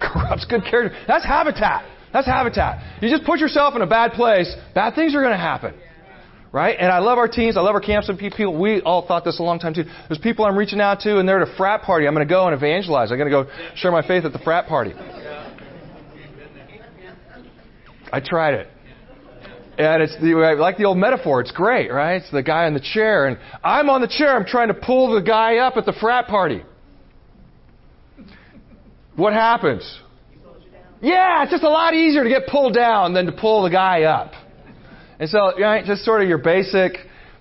corrupts 0.01 0.45
good 0.45 0.63
character. 0.63 0.97
That's 1.07 1.25
habitat. 1.25 1.85
That's 2.11 2.27
habitat. 2.27 3.01
You 3.01 3.09
just 3.09 3.25
put 3.25 3.39
yourself 3.39 3.75
in 3.75 3.81
a 3.81 3.87
bad 3.87 4.11
place, 4.13 4.53
bad 4.75 4.95
things 4.95 5.15
are 5.15 5.21
going 5.21 5.33
to 5.33 5.37
happen. 5.37 5.73
Right? 6.51 6.77
And 6.79 6.91
I 6.91 6.99
love 6.99 7.17
our 7.17 7.27
teams. 7.27 7.57
I 7.57 7.61
love 7.61 7.73
our 7.73 7.81
camps 7.81 8.09
and 8.09 8.19
people. 8.19 8.59
We 8.59 8.79
all 8.81 9.07
thought 9.07 9.25
this 9.25 9.39
a 9.39 9.43
long 9.43 9.57
time 9.57 9.73
too. 9.73 9.85
There's 10.07 10.19
people 10.19 10.45
I'm 10.45 10.55
reaching 10.55 10.79
out 10.79 10.99
to 10.99 11.17
and 11.17 11.27
they're 11.27 11.41
at 11.41 11.49
a 11.49 11.57
frat 11.57 11.81
party. 11.81 12.05
I'm 12.05 12.13
going 12.13 12.27
to 12.27 12.31
go 12.31 12.45
and 12.45 12.55
evangelize. 12.55 13.11
I'm 13.11 13.17
going 13.17 13.31
to 13.31 13.43
go 13.43 13.49
share 13.75 13.91
my 13.91 14.05
faith 14.05 14.23
at 14.23 14.33
the 14.33 14.39
frat 14.39 14.67
party. 14.67 14.93
I 18.11 18.19
tried 18.19 18.53
it. 18.53 18.67
And 19.77 20.03
it's 20.03 20.15
the, 20.21 20.35
like 20.59 20.77
the 20.77 20.85
old 20.85 20.97
metaphor. 20.97 21.41
It's 21.41 21.51
great, 21.51 21.91
right? 21.91 22.21
It's 22.21 22.29
the 22.31 22.43
guy 22.43 22.67
in 22.67 22.75
the 22.75 22.79
chair, 22.79 23.25
and 23.25 23.39
I'm 23.63 23.89
on 23.89 24.01
the 24.01 24.07
chair. 24.07 24.35
I'm 24.35 24.45
trying 24.45 24.67
to 24.67 24.75
pull 24.75 25.15
the 25.15 25.21
guy 25.21 25.57
up 25.57 25.77
at 25.77 25.85
the 25.85 25.93
frat 25.93 26.27
party. 26.27 26.63
What 29.15 29.33
happens? 29.33 29.99
Yeah, 31.01 31.43
it's 31.43 31.51
just 31.51 31.63
a 31.63 31.69
lot 31.69 31.93
easier 31.93 32.23
to 32.23 32.29
get 32.29 32.47
pulled 32.47 32.73
down 32.73 33.13
than 33.13 33.25
to 33.25 33.31
pull 33.31 33.63
the 33.63 33.69
guy 33.69 34.03
up. 34.03 34.31
And 35.19 35.29
so, 35.29 35.59
right, 35.59 35.83
just 35.85 36.05
sort 36.05 36.21
of 36.21 36.29
your 36.29 36.37
basic. 36.37 36.93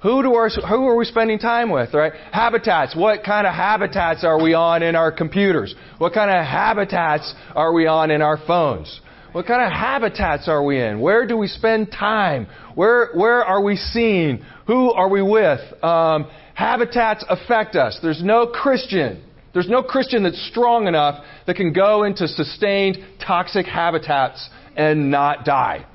Who 0.03 0.23
do 0.23 0.35
our, 0.35 0.49
who 0.49 0.89
are 0.89 0.97
we 0.97 1.05
spending 1.05 1.39
time 1.39 1.71
with, 1.71 1.95
right? 1.95 2.13
Habitats. 2.33 2.97
What 2.97 3.23
kind 3.25 3.47
of 3.47 3.55
habitats 3.55 4.25
are 4.25 4.43
we 4.43 4.53
on 4.53 4.83
in 4.83 4.97
our 4.97 5.13
computers? 5.13 5.75
What 5.99 6.13
kind 6.13 6.29
of 6.29 6.45
habitats 6.45 7.33
are 7.55 7.73
we 7.73 7.87
on 7.87 8.11
in 8.11 8.21
our 8.21 8.37
phones? 8.37 9.01
What 9.33 9.47
kind 9.47 9.63
of 9.63 9.73
habitats 9.73 10.47
are 10.47 10.63
we 10.63 10.81
in? 10.81 11.01
Where 11.01 11.27
do 11.27 11.39
we 11.39 11.47
spend 11.47 11.91
time? 11.91 12.47
Where, 12.75 13.11
where 13.15 13.43
are 13.43 13.63
we 13.63 13.77
seen? 13.77 14.45
Who 14.67 14.93
are 14.93 15.09
we 15.09 15.23
with? 15.23 15.61
Um, 15.83 16.31
habitats 16.55 17.25
affect 17.29 17.75
us. 17.75 17.99
There's 18.03 18.23
no 18.23 18.47
Christian. 18.47 19.25
There's 19.55 19.69
no 19.69 19.83
Christian 19.83 20.23
that's 20.23 20.41
strong 20.49 20.87
enough 20.87 21.25
that 21.47 21.57
can 21.57 21.73
go 21.73 22.05
into 22.05 22.29
sustained 22.29 22.99
toxic 23.25 23.65
habitats 23.65 24.51
and 24.77 25.11
not 25.11 25.47
die. 25.47 25.87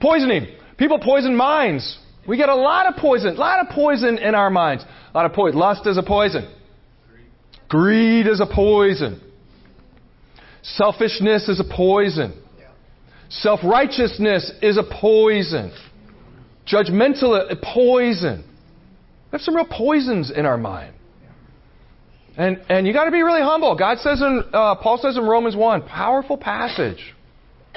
Poisoning. 0.00 0.48
People 0.76 0.98
poison 0.98 1.34
minds. 1.34 1.98
We 2.28 2.36
get 2.36 2.50
a 2.50 2.54
lot 2.54 2.86
of 2.86 2.96
poison, 2.96 3.36
a 3.36 3.38
lot 3.38 3.66
of 3.66 3.74
poison 3.74 4.18
in 4.18 4.34
our 4.34 4.50
minds. 4.50 4.84
A 4.84 5.16
lot 5.16 5.26
of 5.26 5.32
poison. 5.32 5.58
Lust 5.58 5.86
is 5.86 5.96
a 5.96 6.02
poison. 6.02 6.52
Greed 7.68 8.26
is 8.26 8.40
a 8.40 8.46
poison. 8.46 9.20
Selfishness 10.62 11.48
is 11.48 11.60
a 11.60 11.64
poison. 11.64 12.40
Self 13.28 13.60
righteousness 13.64 14.52
is 14.60 14.76
a 14.76 14.82
poison. 14.82 15.72
Judgmental, 16.66 17.50
a 17.50 17.56
poison. 17.56 18.44
We 18.44 19.30
have 19.32 19.40
some 19.40 19.56
real 19.56 19.66
poisons 19.66 20.30
in 20.30 20.46
our 20.46 20.58
mind. 20.58 20.94
And, 22.36 22.62
and 22.68 22.86
you 22.86 22.92
got 22.92 23.06
to 23.06 23.10
be 23.10 23.22
really 23.22 23.42
humble. 23.42 23.76
God 23.76 23.98
says 23.98 24.20
in, 24.20 24.42
uh, 24.52 24.76
Paul 24.76 24.98
says 24.98 25.16
in 25.16 25.24
Romans 25.24 25.56
1, 25.56 25.82
powerful 25.82 26.36
passage. 26.36 27.14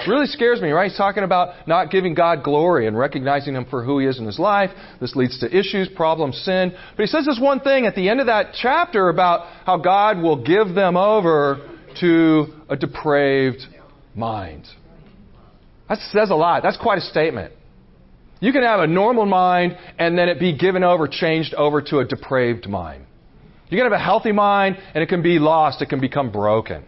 Really 0.08 0.28
scares 0.28 0.62
me, 0.62 0.72
right? 0.72 0.90
He's 0.90 0.98
talking 0.98 1.24
about 1.24 1.68
not 1.68 1.90
giving 1.90 2.14
God 2.14 2.44
glory 2.44 2.86
and 2.88 2.98
recognizing 2.98 3.56
Him 3.56 3.66
for 3.70 3.84
who 3.84 4.00
He 4.00 4.08
is 4.08 4.20
in 4.20 4.26
His 4.26 4.38
life. 4.38 4.70
This 5.00 5.16
leads 5.16 5.40
to 5.40 5.58
issues, 5.58 5.88
problems, 5.88 6.38
sin. 6.44 6.74
But 6.98 7.04
he 7.04 7.08
says 7.08 7.26
this 7.26 7.40
one 7.42 7.62
thing 7.62 7.86
at 7.86 7.96
the 7.96 8.10
end 8.10 8.20
of 8.20 8.26
that 8.26 8.54
chapter 8.62 9.08
about 9.08 9.48
how 9.66 9.78
God 9.78 10.22
will 10.22 10.44
give 10.44 10.76
them 10.76 10.98
over 10.98 11.75
to 12.02 12.48
a 12.70 12.76
depraved 12.76 13.62
mind. 14.16 14.68
That 15.90 16.00
says 16.12 16.30
a 16.30 16.36
lot. 16.36 16.64
That's 16.64 16.78
quite 16.78 16.98
a 16.98 17.02
statement. 17.02 17.54
You 18.40 18.52
can 18.52 18.64
have 18.64 18.80
a 18.80 18.88
normal 18.88 19.26
mind 19.26 19.78
and 19.98 20.18
then 20.18 20.30
it 20.30 20.40
be 20.40 20.58
given 20.58 20.84
over, 20.84 21.08
changed 21.08 21.54
over 21.54 21.82
to 21.84 22.00
a 22.00 22.06
depraved 22.06 22.68
mind. 22.68 23.06
You 23.70 23.78
can 23.78 23.86
have 23.86 24.00
a 24.00 24.04
healthy 24.04 24.32
mind 24.32 24.78
and 24.94 25.04
it 25.04 25.08
can 25.08 25.22
be 25.22 25.40
lost, 25.40 25.82
it 25.82 25.90
can 25.90 26.00
become 26.00 26.32
broken. 26.32 26.84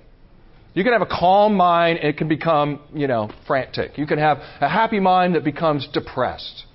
You 0.73 0.83
can 0.83 0.93
have 0.93 1.01
a 1.01 1.07
calm 1.07 1.55
mind 1.55 1.99
and 1.99 2.09
it 2.09 2.17
can 2.17 2.27
become, 2.27 2.79
you 2.93 3.07
know, 3.07 3.31
frantic. 3.47 3.97
You 3.97 4.05
can 4.05 4.19
have 4.19 4.37
a 4.61 4.69
happy 4.69 4.99
mind 4.99 5.35
that 5.35 5.43
becomes 5.43 5.87
depressed. 5.91 6.65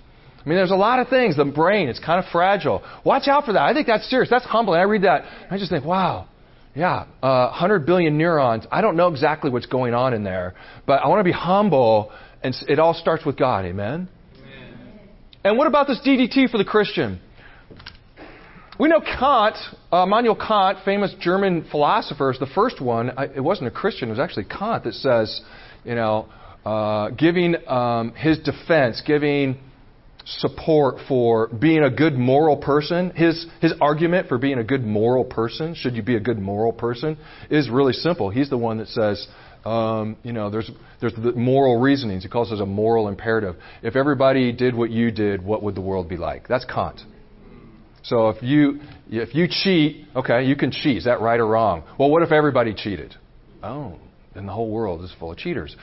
I 0.45 0.49
mean, 0.49 0.57
there's 0.57 0.73
a 0.73 0.77
lot 0.77 0.99
of 0.99 1.09
things. 1.09 1.37
The 1.37 1.45
brain, 1.45 1.89
it's 1.89 2.01
kind 2.01 2.19
of 2.19 2.29
fragile. 2.33 2.83
Watch 3.05 3.29
out 3.29 3.45
for 3.45 3.53
that. 3.53 3.63
I 3.63 3.75
think 3.75 3.87
that's 3.87 4.09
serious. 4.11 4.29
That's 4.29 4.45
humbling. 4.45 4.81
I 4.81 4.85
read 4.85 5.03
that. 5.03 5.23
I 5.51 5.57
just 5.57 5.71
think, 5.71 5.85
wow, 5.85 6.27
yeah, 6.75 7.07
uh, 7.23 7.49
100 7.49 7.85
billion 7.85 8.17
neurons. 8.17 8.65
I 8.71 8.81
don't 8.81 8.97
know 8.97 9.09
exactly 9.09 9.51
what's 9.51 9.67
going 9.67 9.93
on 9.93 10.15
in 10.15 10.25
there, 10.25 10.55
but 10.87 11.03
I 11.03 11.09
want 11.09 11.21
to 11.21 11.25
be 11.25 11.33
humble, 11.33 12.11
and 12.43 12.55
it 12.67 12.79
all 12.79 12.95
starts 12.95 13.27
with 13.27 13.37
God. 13.37 13.67
Amen? 13.67 14.09
Amen. 14.39 14.79
And 15.45 15.59
what 15.59 15.67
about 15.67 15.87
this 15.87 16.01
DDT 16.05 16.51
for 16.51 16.57
the 16.57 16.65
Christian? 16.65 17.21
We 18.81 18.89
know 18.89 19.01
Kant, 19.01 19.57
uh, 19.93 20.05
Immanuel 20.05 20.35
Kant, 20.35 20.79
famous 20.85 21.15
German 21.21 21.67
philosopher, 21.71 22.31
is 22.31 22.39
the 22.39 22.47
first 22.47 22.81
one. 22.81 23.11
I, 23.19 23.25
it 23.27 23.41
wasn't 23.41 23.69
a 23.69 23.71
Christian, 23.71 24.09
it 24.09 24.13
was 24.13 24.19
actually 24.19 24.45
Kant 24.45 24.85
that 24.85 24.95
says, 24.95 25.43
you 25.85 25.95
know, 25.95 26.27
uh, 26.65 27.11
giving 27.11 27.57
um, 27.69 28.15
his 28.15 28.39
defense, 28.39 29.03
giving 29.05 29.59
support 30.25 30.97
for 31.09 31.49
being 31.49 31.83
a 31.83 31.91
good 31.91 32.15
moral 32.15 32.57
person, 32.57 33.11
his, 33.11 33.47
his 33.61 33.73
argument 33.81 34.29
for 34.29 34.39
being 34.39 34.59
a 34.59 34.65
good 34.65 34.85
moral 34.85 35.25
person, 35.25 35.75
should 35.75 35.95
you 35.95 36.03
be 36.03 36.17
a 36.17 36.21
good 36.21 36.39
moral 36.39 36.73
person, 36.73 37.17
is 37.51 37.69
really 37.69 37.93
simple. 37.93 38.31
He's 38.31 38.51
the 38.51 38.59
one 38.59 38.79
that 38.79 38.89
says, 38.89 39.27
um, 39.65 40.17
you 40.23 40.33
know, 40.33 40.51
there's, 40.51 40.71
there's 41.01 41.15
the 41.15 41.33
moral 41.33 41.81
reasonings. 41.81 42.23
He 42.23 42.29
calls 42.29 42.53
it 42.53 42.61
a 42.61 42.67
moral 42.67 43.09
imperative. 43.09 43.57
If 43.83 43.97
everybody 43.97 44.53
did 44.53 44.75
what 44.75 44.91
you 44.91 45.11
did, 45.11 45.45
what 45.45 45.63
would 45.63 45.75
the 45.75 45.81
world 45.81 46.09
be 46.09 46.17
like? 46.17 46.49
That's 46.49 46.65
Kant. 46.65 47.01
So 48.05 48.31
if 48.31 48.43
you, 48.43 48.81
if 49.09 49.35
you 49.35 49.47
cheat, 49.49 50.07
okay, 50.17 50.45
you 50.45 50.57
can 50.57 50.73
cheat. 50.73 50.99
Is 50.99 51.05
that 51.05 51.21
right 51.21 51.39
or 51.39 51.47
wrong? 51.47 51.85
Well, 51.99 52.11
what 52.11 52.23
if 52.23 52.33
everybody 52.33 52.75
cheated? 52.75 53.15
Oh, 53.63 53.99
then 54.35 54.47
the 54.47 54.53
whole 54.53 54.71
world 54.71 55.03
is 55.03 55.13
full 55.19 55.31
of 55.31 55.39
cheaters. 55.39 55.77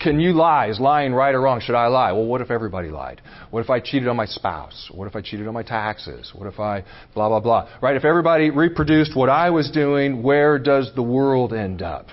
Can 0.00 0.18
you 0.18 0.32
lie? 0.32 0.68
Is 0.68 0.80
lying 0.80 1.12
right 1.12 1.34
or 1.34 1.40
wrong? 1.40 1.60
Should 1.60 1.76
I 1.76 1.86
lie? 1.86 2.12
Well, 2.12 2.26
what 2.26 2.40
if 2.40 2.50
everybody 2.50 2.88
lied? 2.88 3.20
What 3.50 3.60
if 3.60 3.70
I 3.70 3.80
cheated 3.80 4.08
on 4.08 4.16
my 4.16 4.26
spouse? 4.26 4.90
What 4.92 5.06
if 5.06 5.14
I 5.14 5.20
cheated 5.20 5.46
on 5.46 5.54
my 5.54 5.62
taxes? 5.62 6.32
What 6.34 6.52
if 6.52 6.58
I 6.58 6.84
blah, 7.14 7.28
blah, 7.28 7.40
blah? 7.40 7.68
Right? 7.80 7.96
If 7.96 8.04
everybody 8.04 8.50
reproduced 8.50 9.16
what 9.16 9.28
I 9.28 9.50
was 9.50 9.70
doing, 9.70 10.22
where 10.22 10.58
does 10.58 10.90
the 10.96 11.02
world 11.02 11.52
end 11.52 11.82
up? 11.82 12.06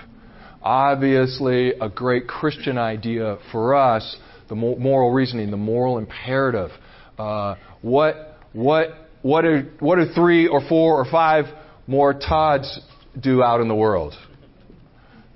Obviously, 0.62 1.72
a 1.72 1.88
great 1.88 2.28
Christian 2.28 2.78
idea 2.78 3.38
for 3.50 3.74
us, 3.74 4.16
the 4.48 4.54
moral 4.54 5.10
reasoning, 5.10 5.50
the 5.50 5.56
moral 5.56 5.98
imperative. 5.98 6.70
Uh, 7.18 7.56
what, 7.80 8.36
what, 8.52 8.90
what, 9.22 9.42
do, 9.42 9.68
what 9.80 9.96
do 9.96 10.04
three 10.14 10.46
or 10.46 10.60
four 10.68 11.00
or 11.00 11.04
five 11.10 11.46
more 11.88 12.14
Todds 12.14 12.80
do 13.18 13.42
out 13.42 13.60
in 13.60 13.66
the 13.66 13.74
world? 13.74 14.14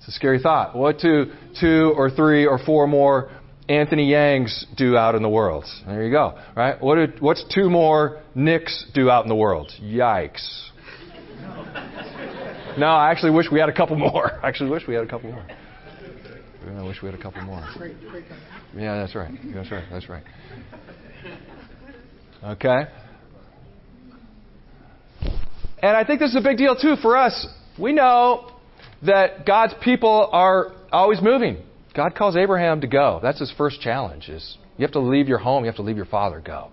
It's 0.06 0.14
a 0.14 0.18
scary 0.18 0.38
thought. 0.38 0.76
What 0.76 1.00
do 1.00 1.32
two 1.60 1.92
or 1.96 2.10
three 2.10 2.46
or 2.46 2.58
four 2.58 2.86
more 2.86 3.28
Anthony 3.68 4.12
Yangs 4.12 4.64
do 4.76 4.96
out 4.96 5.16
in 5.16 5.22
the 5.22 5.28
world? 5.28 5.64
There 5.84 6.04
you 6.04 6.12
go. 6.12 6.38
Right? 6.54 6.80
What 6.80 6.94
do, 6.94 7.12
what's 7.18 7.44
two 7.52 7.68
more 7.68 8.22
Nicks 8.32 8.86
do 8.94 9.10
out 9.10 9.24
in 9.24 9.28
the 9.28 9.34
world? 9.34 9.72
Yikes. 9.82 10.70
No, 12.78 12.86
I 12.86 13.10
actually 13.10 13.32
wish 13.32 13.46
we 13.50 13.58
had 13.58 13.68
a 13.68 13.74
couple 13.74 13.96
more. 13.96 14.32
I 14.44 14.48
actually 14.48 14.70
wish 14.70 14.86
we 14.86 14.94
had 14.94 15.02
a 15.02 15.08
couple 15.08 15.32
more. 15.32 15.44
I 16.68 16.82
wish 16.84 17.02
we 17.02 17.06
had 17.10 17.18
a 17.18 17.22
couple 17.22 17.42
more. 17.42 17.66
Yeah, 18.76 18.98
that's 18.98 19.14
right. 19.16 19.32
That's 19.52 19.72
right. 19.72 19.84
That's 19.90 20.08
right. 20.08 20.22
Okay. 22.44 22.82
And 25.82 25.96
I 25.96 26.04
think 26.04 26.20
this 26.20 26.30
is 26.30 26.36
a 26.36 26.40
big 26.40 26.58
deal 26.58 26.76
too 26.76 26.94
for 26.94 27.16
us. 27.16 27.48
We 27.76 27.92
know 27.92 28.55
that 29.02 29.46
God's 29.46 29.74
people 29.82 30.28
are 30.32 30.72
always 30.92 31.20
moving. 31.20 31.62
God 31.94 32.14
calls 32.14 32.36
Abraham 32.36 32.80
to 32.82 32.86
go. 32.86 33.20
That's 33.22 33.40
his 33.40 33.52
first 33.56 33.80
challenge 33.80 34.28
is 34.28 34.58
you 34.76 34.82
have 34.82 34.92
to 34.92 35.00
leave 35.00 35.28
your 35.28 35.38
home, 35.38 35.64
you 35.64 35.68
have 35.68 35.76
to 35.76 35.82
leave 35.82 35.96
your 35.96 36.06
father, 36.06 36.40
go. 36.40 36.70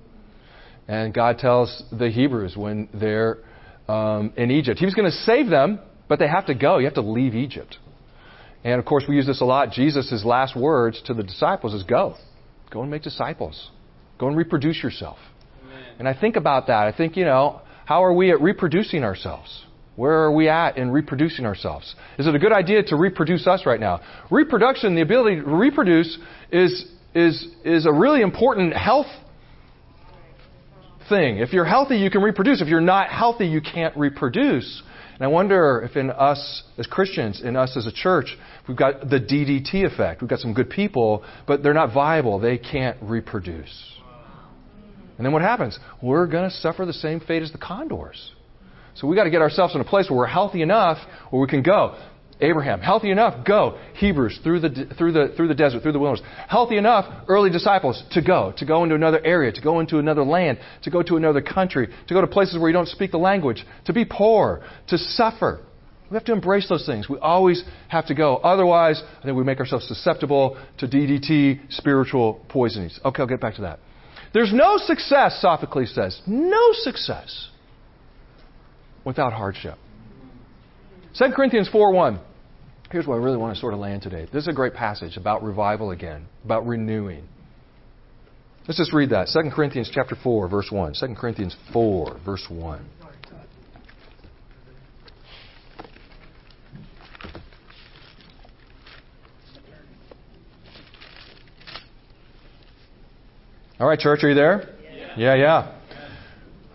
And 0.87 1.13
God 1.13 1.37
tells 1.37 1.83
the 1.91 2.09
Hebrews 2.09 2.57
when 2.57 2.89
they're 2.93 3.37
um, 3.87 4.33
in 4.35 4.51
Egypt, 4.51 4.79
He 4.79 4.85
was 4.85 4.93
going 4.93 5.09
to 5.09 5.17
save 5.17 5.49
them, 5.49 5.79
but 6.09 6.19
they 6.19 6.27
have 6.27 6.47
to 6.47 6.55
go. 6.55 6.77
You 6.77 6.85
have 6.85 6.95
to 6.95 7.01
leave 7.01 7.35
Egypt. 7.35 7.77
And 8.63 8.79
of 8.79 8.85
course, 8.85 9.05
we 9.07 9.15
use 9.15 9.25
this 9.25 9.41
a 9.41 9.45
lot. 9.45 9.71
Jesus' 9.71 10.23
last 10.25 10.55
words 10.55 11.01
to 11.05 11.13
the 11.13 11.23
disciples 11.23 11.73
is 11.73 11.83
go. 11.83 12.15
Go 12.71 12.81
and 12.81 12.91
make 12.91 13.03
disciples. 13.03 13.69
Go 14.17 14.27
and 14.27 14.37
reproduce 14.37 14.81
yourself. 14.81 15.17
Amen. 15.63 15.83
And 15.99 16.07
I 16.07 16.13
think 16.19 16.35
about 16.35 16.67
that. 16.67 16.87
I 16.87 16.91
think, 16.95 17.17
you 17.17 17.25
know, 17.25 17.61
how 17.85 18.03
are 18.03 18.13
we 18.13 18.31
at 18.31 18.41
reproducing 18.41 19.03
ourselves? 19.03 19.65
Where 19.95 20.23
are 20.23 20.31
we 20.31 20.49
at 20.49 20.77
in 20.77 20.91
reproducing 20.91 21.45
ourselves? 21.45 21.95
Is 22.17 22.25
it 22.25 22.33
a 22.33 22.39
good 22.39 22.51
idea 22.51 22.83
to 22.83 22.95
reproduce 22.95 23.45
us 23.45 23.65
right 23.65 23.79
now? 23.79 24.01
Reproduction, 24.31 24.95
the 24.95 25.01
ability 25.01 25.37
to 25.37 25.43
reproduce, 25.43 26.17
is, 26.51 26.85
is, 27.13 27.47
is 27.63 27.85
a 27.85 27.91
really 27.91 28.21
important 28.21 28.73
health 28.73 29.07
thing. 31.09 31.37
If 31.37 31.53
you're 31.53 31.65
healthy, 31.65 31.97
you 31.97 32.09
can 32.09 32.21
reproduce. 32.21 32.61
If 32.61 32.69
you're 32.69 32.81
not 32.81 33.09
healthy, 33.09 33.45
you 33.45 33.61
can't 33.61 33.95
reproduce. 33.95 34.81
And 35.13 35.21
I 35.21 35.27
wonder 35.27 35.87
if 35.87 35.95
in 35.95 36.09
us 36.09 36.63
as 36.79 36.87
Christians, 36.87 37.41
in 37.43 37.55
us 37.55 37.77
as 37.77 37.85
a 37.85 37.91
church, 37.91 38.35
we've 38.67 38.77
got 38.77 39.09
the 39.09 39.19
DDT 39.19 39.85
effect. 39.85 40.21
We've 40.21 40.29
got 40.29 40.39
some 40.39 40.55
good 40.55 40.71
people, 40.71 41.23
but 41.45 41.61
they're 41.61 41.73
not 41.73 41.93
viable. 41.93 42.39
They 42.39 42.57
can't 42.57 42.97
reproduce. 43.01 43.93
And 45.17 45.25
then 45.25 45.31
what 45.31 45.43
happens? 45.43 45.77
We're 46.01 46.25
going 46.25 46.49
to 46.49 46.55
suffer 46.55 46.85
the 46.85 46.93
same 46.93 47.19
fate 47.19 47.43
as 47.43 47.51
the 47.51 47.59
condors. 47.59 48.31
So 48.95 49.07
we 49.07 49.15
got 49.15 49.23
to 49.23 49.31
get 49.31 49.41
ourselves 49.41 49.75
in 49.75 49.81
a 49.81 49.85
place 49.85 50.09
where 50.09 50.19
we're 50.19 50.27
healthy 50.27 50.61
enough 50.61 50.97
where 51.29 51.41
we 51.41 51.47
can 51.47 51.63
go. 51.63 51.95
Abraham. 52.41 52.81
Healthy 52.81 53.11
enough, 53.11 53.45
go. 53.45 53.77
Hebrews 53.95 54.39
through 54.43 54.59
the 54.59 54.93
through 54.97 55.13
the 55.13 55.33
through 55.35 55.47
the 55.47 55.55
desert, 55.55 55.81
through 55.81 55.93
the 55.93 55.99
wilderness. 55.99 56.25
Healthy 56.47 56.77
enough, 56.77 57.05
early 57.27 57.49
disciples 57.49 58.03
to 58.11 58.21
go, 58.21 58.53
to 58.57 58.65
go 58.65 58.83
into 58.83 58.95
another 58.95 59.23
area, 59.23 59.51
to 59.51 59.61
go 59.61 59.79
into 59.79 59.97
another 59.99 60.23
land, 60.23 60.59
to 60.83 60.89
go 60.89 61.01
to 61.03 61.15
another 61.15 61.41
country, 61.41 61.87
to 62.07 62.13
go 62.13 62.21
to 62.21 62.27
places 62.27 62.59
where 62.59 62.69
you 62.69 62.73
don't 62.73 62.87
speak 62.87 63.11
the 63.11 63.17
language, 63.17 63.65
to 63.85 63.93
be 63.93 64.05
poor, 64.05 64.61
to 64.87 64.97
suffer. 64.97 65.61
We 66.09 66.15
have 66.15 66.25
to 66.25 66.33
embrace 66.33 66.67
those 66.69 66.85
things. 66.85 67.09
We 67.09 67.17
always 67.17 67.63
have 67.87 68.07
to 68.07 68.13
go. 68.13 68.35
Otherwise, 68.37 69.01
I 69.19 69.23
think 69.23 69.37
we 69.37 69.43
make 69.43 69.59
ourselves 69.59 69.87
susceptible 69.87 70.61
to 70.79 70.87
DDT, 70.87 71.71
spiritual 71.71 72.45
poisonings. 72.49 72.99
Okay, 73.03 73.21
I'll 73.21 73.27
get 73.27 73.41
back 73.41 73.55
to 73.55 73.61
that. 73.61 73.79
There's 74.33 74.53
no 74.53 74.77
success, 74.77 75.39
Sophocles 75.41 75.93
says, 75.93 76.21
no 76.27 76.71
success 76.73 77.49
without 79.05 79.33
hardship. 79.33 79.77
2 81.17 81.25
Corinthians 81.35 81.69
4 81.69 81.91
1. 81.91 82.19
Here's 82.91 83.07
what 83.07 83.15
I 83.15 83.17
really 83.17 83.37
want 83.37 83.55
to 83.55 83.59
sort 83.59 83.73
of 83.73 83.79
land 83.79 84.03
today. 84.03 84.27
This 84.31 84.43
is 84.43 84.47
a 84.47 84.53
great 84.53 84.73
passage 84.73 85.17
about 85.17 85.43
revival 85.43 85.91
again, 85.91 86.27
about 86.45 86.65
renewing. 86.67 87.27
Let's 88.67 88.77
just 88.77 88.93
read 88.93 89.09
that. 89.09 89.27
2 89.33 89.49
Corinthians 89.49 89.91
chapter 89.93 90.15
4, 90.15 90.47
verse 90.47 90.69
1. 90.71 90.93
2 90.99 91.15
Corinthians 91.15 91.55
4, 91.73 92.19
verse 92.23 92.45
1. 92.49 92.85
All 103.79 103.87
right, 103.87 103.99
church, 103.99 104.23
are 104.23 104.29
you 104.29 104.35
there? 104.35 104.69
Yeah, 105.17 105.35
yeah. 105.35 105.35
yeah. 105.35 105.71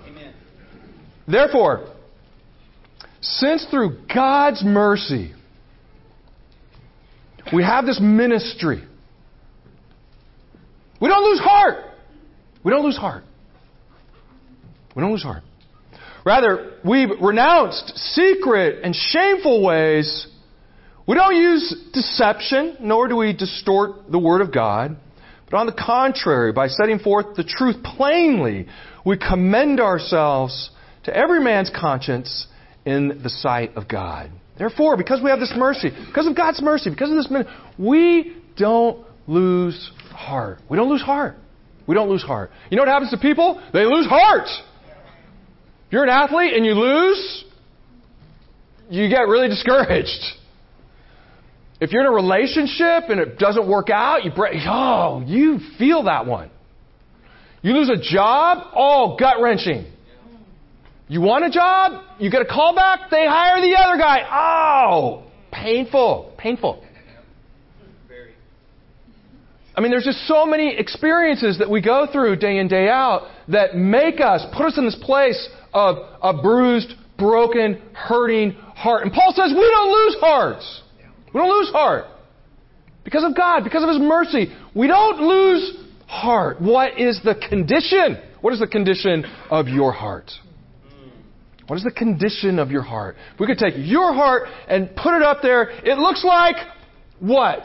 Amen. 0.06 0.34
Therefore, 1.26 1.94
since 3.36 3.66
through 3.70 3.98
God's 4.12 4.62
mercy 4.64 5.34
we 7.52 7.62
have 7.62 7.86
this 7.86 7.98
ministry, 8.00 8.82
we 11.00 11.08
don't 11.08 11.24
lose 11.24 11.40
heart. 11.40 11.84
We 12.64 12.70
don't 12.70 12.84
lose 12.84 12.96
heart. 12.96 13.24
We 14.94 15.02
don't 15.02 15.12
lose 15.12 15.22
heart. 15.22 15.42
Rather, 16.24 16.74
we've 16.84 17.10
renounced 17.20 17.96
secret 17.96 18.80
and 18.84 18.94
shameful 18.94 19.64
ways. 19.64 20.26
We 21.06 21.14
don't 21.14 21.36
use 21.36 21.74
deception, 21.92 22.76
nor 22.80 23.08
do 23.08 23.16
we 23.16 23.32
distort 23.32 24.10
the 24.10 24.18
Word 24.18 24.40
of 24.40 24.52
God. 24.52 24.96
But 25.50 25.56
on 25.56 25.66
the 25.66 25.72
contrary, 25.72 26.52
by 26.52 26.66
setting 26.68 26.98
forth 26.98 27.36
the 27.36 27.44
truth 27.44 27.82
plainly, 27.82 28.66
we 29.06 29.16
commend 29.16 29.80
ourselves 29.80 30.70
to 31.04 31.16
every 31.16 31.42
man's 31.42 31.70
conscience 31.70 32.46
in 32.88 33.20
the 33.22 33.28
sight 33.28 33.76
of 33.76 33.86
God. 33.86 34.30
Therefore, 34.56 34.96
because 34.96 35.20
we 35.22 35.28
have 35.28 35.38
this 35.38 35.52
mercy, 35.56 35.90
because 35.90 36.26
of 36.26 36.34
God's 36.34 36.62
mercy, 36.62 36.88
because 36.88 37.10
of 37.10 37.16
this, 37.16 37.46
we 37.78 38.34
don't 38.56 39.06
lose 39.26 39.92
heart. 40.10 40.58
We 40.70 40.78
don't 40.78 40.88
lose 40.88 41.02
heart. 41.02 41.36
We 41.86 41.94
don't 41.94 42.08
lose 42.08 42.22
heart. 42.22 42.50
You 42.70 42.76
know 42.76 42.82
what 42.82 42.88
happens 42.88 43.10
to 43.10 43.18
people? 43.18 43.62
They 43.72 43.84
lose 43.84 44.06
heart. 44.06 44.48
If 45.86 45.92
you're 45.92 46.02
an 46.02 46.08
athlete 46.08 46.54
and 46.54 46.64
you 46.64 46.72
lose, 46.72 47.44
you 48.88 49.08
get 49.08 49.28
really 49.28 49.48
discouraged. 49.48 50.24
If 51.80 51.92
you're 51.92 52.02
in 52.02 52.08
a 52.08 52.12
relationship 52.12 53.10
and 53.10 53.20
it 53.20 53.38
doesn't 53.38 53.68
work 53.68 53.90
out, 53.90 54.24
you 54.24 54.32
break, 54.32 54.56
oh, 54.66 55.22
you 55.26 55.60
feel 55.78 56.04
that 56.04 56.26
one. 56.26 56.50
You 57.62 57.74
lose 57.74 57.90
a 57.90 58.00
job, 58.00 58.72
oh, 58.74 59.16
gut 59.18 59.36
wrenching. 59.40 59.92
You 61.08 61.22
want 61.22 61.44
a 61.44 61.50
job, 61.50 62.04
you 62.18 62.30
get 62.30 62.42
a 62.42 62.44
call 62.44 62.74
back, 62.74 63.10
they 63.10 63.26
hire 63.26 63.60
the 63.62 63.74
other 63.78 63.96
guy. 63.96 64.20
Oh, 64.30 65.24
painful, 65.50 66.34
painful. 66.36 66.84
I 69.74 69.80
mean, 69.80 69.92
there's 69.92 70.04
just 70.04 70.26
so 70.26 70.44
many 70.44 70.76
experiences 70.76 71.58
that 71.60 71.70
we 71.70 71.80
go 71.80 72.08
through 72.10 72.36
day 72.36 72.58
in, 72.58 72.66
day 72.66 72.88
out 72.88 73.28
that 73.46 73.76
make 73.76 74.20
us, 74.20 74.44
put 74.52 74.66
us 74.66 74.76
in 74.76 74.84
this 74.84 74.98
place 75.00 75.48
of 75.72 75.98
a 76.20 76.42
bruised, 76.42 76.94
broken, 77.16 77.80
hurting 77.94 78.52
heart. 78.74 79.04
And 79.04 79.12
Paul 79.12 79.32
says 79.36 79.52
we 79.54 79.70
don't 79.70 79.92
lose 79.92 80.16
hearts. 80.20 80.82
We 81.32 81.40
don't 81.40 81.50
lose 81.50 81.70
heart. 81.70 82.06
Because 83.04 83.22
of 83.22 83.36
God, 83.36 83.62
because 83.62 83.84
of 83.84 83.88
His 83.88 84.00
mercy, 84.00 84.52
we 84.74 84.88
don't 84.88 85.20
lose 85.20 85.76
heart. 86.08 86.60
What 86.60 86.98
is 86.98 87.20
the 87.22 87.36
condition? 87.48 88.18
What 88.40 88.52
is 88.52 88.58
the 88.58 88.66
condition 88.66 89.24
of 89.48 89.68
your 89.68 89.92
heart? 89.92 90.30
What 91.68 91.76
is 91.76 91.84
the 91.84 91.92
condition 91.92 92.58
of 92.58 92.70
your 92.70 92.82
heart? 92.82 93.16
If 93.34 93.40
we 93.40 93.46
could 93.46 93.58
take 93.58 93.74
your 93.76 94.14
heart 94.14 94.48
and 94.68 94.94
put 94.96 95.14
it 95.14 95.22
up 95.22 95.38
there, 95.42 95.68
it 95.68 95.98
looks 95.98 96.24
like 96.24 96.56
what? 97.20 97.64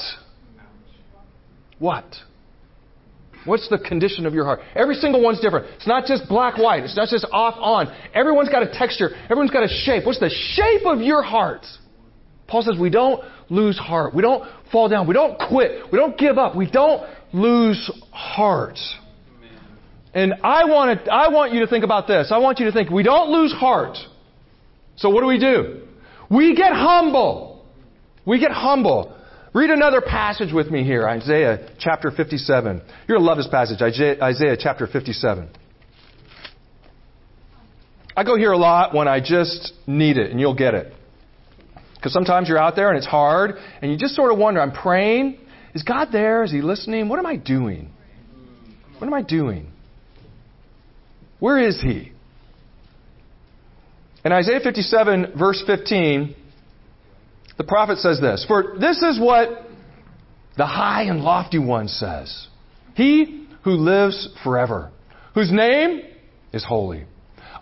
What? 1.80 2.06
What's 3.46 3.68
the 3.70 3.78
condition 3.78 4.26
of 4.26 4.34
your 4.34 4.46
heart? 4.46 4.60
Every 4.76 4.96
single 4.96 5.22
one's 5.22 5.39
different. 5.39 5.68
It's 5.76 5.88
not 5.88 6.06
just 6.06 6.28
black 6.28 6.58
white. 6.58 6.84
It's 6.84 6.96
not 6.96 7.10
just 7.10 7.26
off 7.32 7.56
on. 7.58 7.94
Everyone's 8.13 8.50
got 8.50 8.63
a 8.63 8.72
texture. 8.72 9.10
Everyone's 9.24 9.52
got 9.52 9.63
a 9.63 9.68
shape. 9.68 10.06
What's 10.06 10.20
the 10.20 10.30
shape 10.30 10.86
of 10.86 11.02
your 11.02 11.24
heart? 11.24 11.66
Paul 12.48 12.62
says 12.62 12.76
we 12.80 12.89
don't 12.89 13.24
lose 13.50 13.78
heart. 13.78 14.13
We 14.13 14.22
don't 14.22 14.44
fall 14.72 14.89
down. 14.89 15.08
We 15.08 15.13
don't 15.13 15.38
quit. 15.50 15.92
We 15.92 15.98
don't 15.98 16.18
give 16.18 16.38
up. 16.38 16.56
We 16.56 16.70
don't 16.70 17.04
lose 17.34 17.92
heart. 18.12 18.78
And 20.13 20.36
I 20.43 20.65
want, 20.65 21.10
I 21.10 21.30
want 21.30 21.54
you 21.54 21.62
to 21.62 21.67
think 21.67 21.84
about 21.84 22.08
this. 22.08 22.32
I 22.32 22.38
want 22.38 22.60
you 22.60 22.65
to 22.65 22.71
think 22.71 22.89
we 22.89 23.04
don't 23.04 23.32
lose 23.32 23.52
heart. 23.52 23.97
So 24.95 25.10
what 25.10 25.21
do 25.21 25.28
we 25.28 25.39
do? 25.39 25.82
We 26.30 26.56
get 26.56 26.71
humble. 26.73 27.65
We 28.26 28.39
get 28.39 28.52
humble. 28.52 29.17
Read 29.54 29.69
another 29.69 30.02
passage 30.02 30.54
with 30.54 30.69
me 30.71 30.84
here, 30.84 31.08
Isaiah 31.08 31.69
chapter 31.80 32.12
57. 32.12 32.82
You're 33.08 33.17
going 33.17 33.19
to 33.19 33.26
love 33.26 33.38
this 33.38 33.47
passage, 33.47 33.82
Isaiah 33.82 34.58
chapter 34.60 34.88
57. 34.88 35.49
I 38.15 38.23
go 38.23 38.36
here 38.36 38.52
a 38.52 38.58
lot 38.58 38.93
when 38.93 39.08
I 39.08 39.19
just 39.19 39.73
need 39.88 40.17
it, 40.17 40.32
and 40.32 40.39
you'll 40.39 40.56
get 40.56 40.76
it. 40.76 40.93
Because 41.95 42.13
sometimes 42.13 42.47
you're 42.49 42.60
out 42.60 42.76
there 42.76 42.89
and 42.89 42.97
it's 42.97 43.08
hard, 43.08 43.56
and 43.82 43.91
you 43.91 43.97
just 43.97 44.15
sort 44.15 44.32
of 44.32 44.38
wonder, 44.38 44.62
I'm 44.62 44.71
praying. 44.71 45.39
Is 45.73 45.84
God 45.84 46.10
there? 46.12 46.43
Is 46.43 46.52
He 46.52 46.62
listening? 46.62 47.10
What 47.10 47.17
am 47.17 47.26
I 47.26 47.36
doing? 47.36 47.89
What 48.99 49.08
am 49.08 49.13
I 49.13 49.23
doing? 49.23 49.72
Where 51.43 51.60
is 51.60 51.82
He? 51.82 52.12
In 54.23 54.32
Isaiah 54.32 54.62
57, 54.63 55.34
verse 55.38 55.62
15, 55.67 56.36
the 57.58 57.63
prophet 57.65 57.97
says 57.97 58.21
this 58.21 58.45
For 58.47 58.75
this 58.79 59.01
is 59.01 59.19
what 59.19 59.67
the 60.56 60.65
high 60.65 61.03
and 61.03 61.19
lofty 61.19 61.60
one 61.60 61.89
says 61.89 62.47
He 62.95 63.47
who 63.63 63.71
lives 63.71 64.29
forever, 64.43 64.91
whose 65.34 65.51
name 65.51 66.01
is 66.53 66.63
holy. 66.63 67.03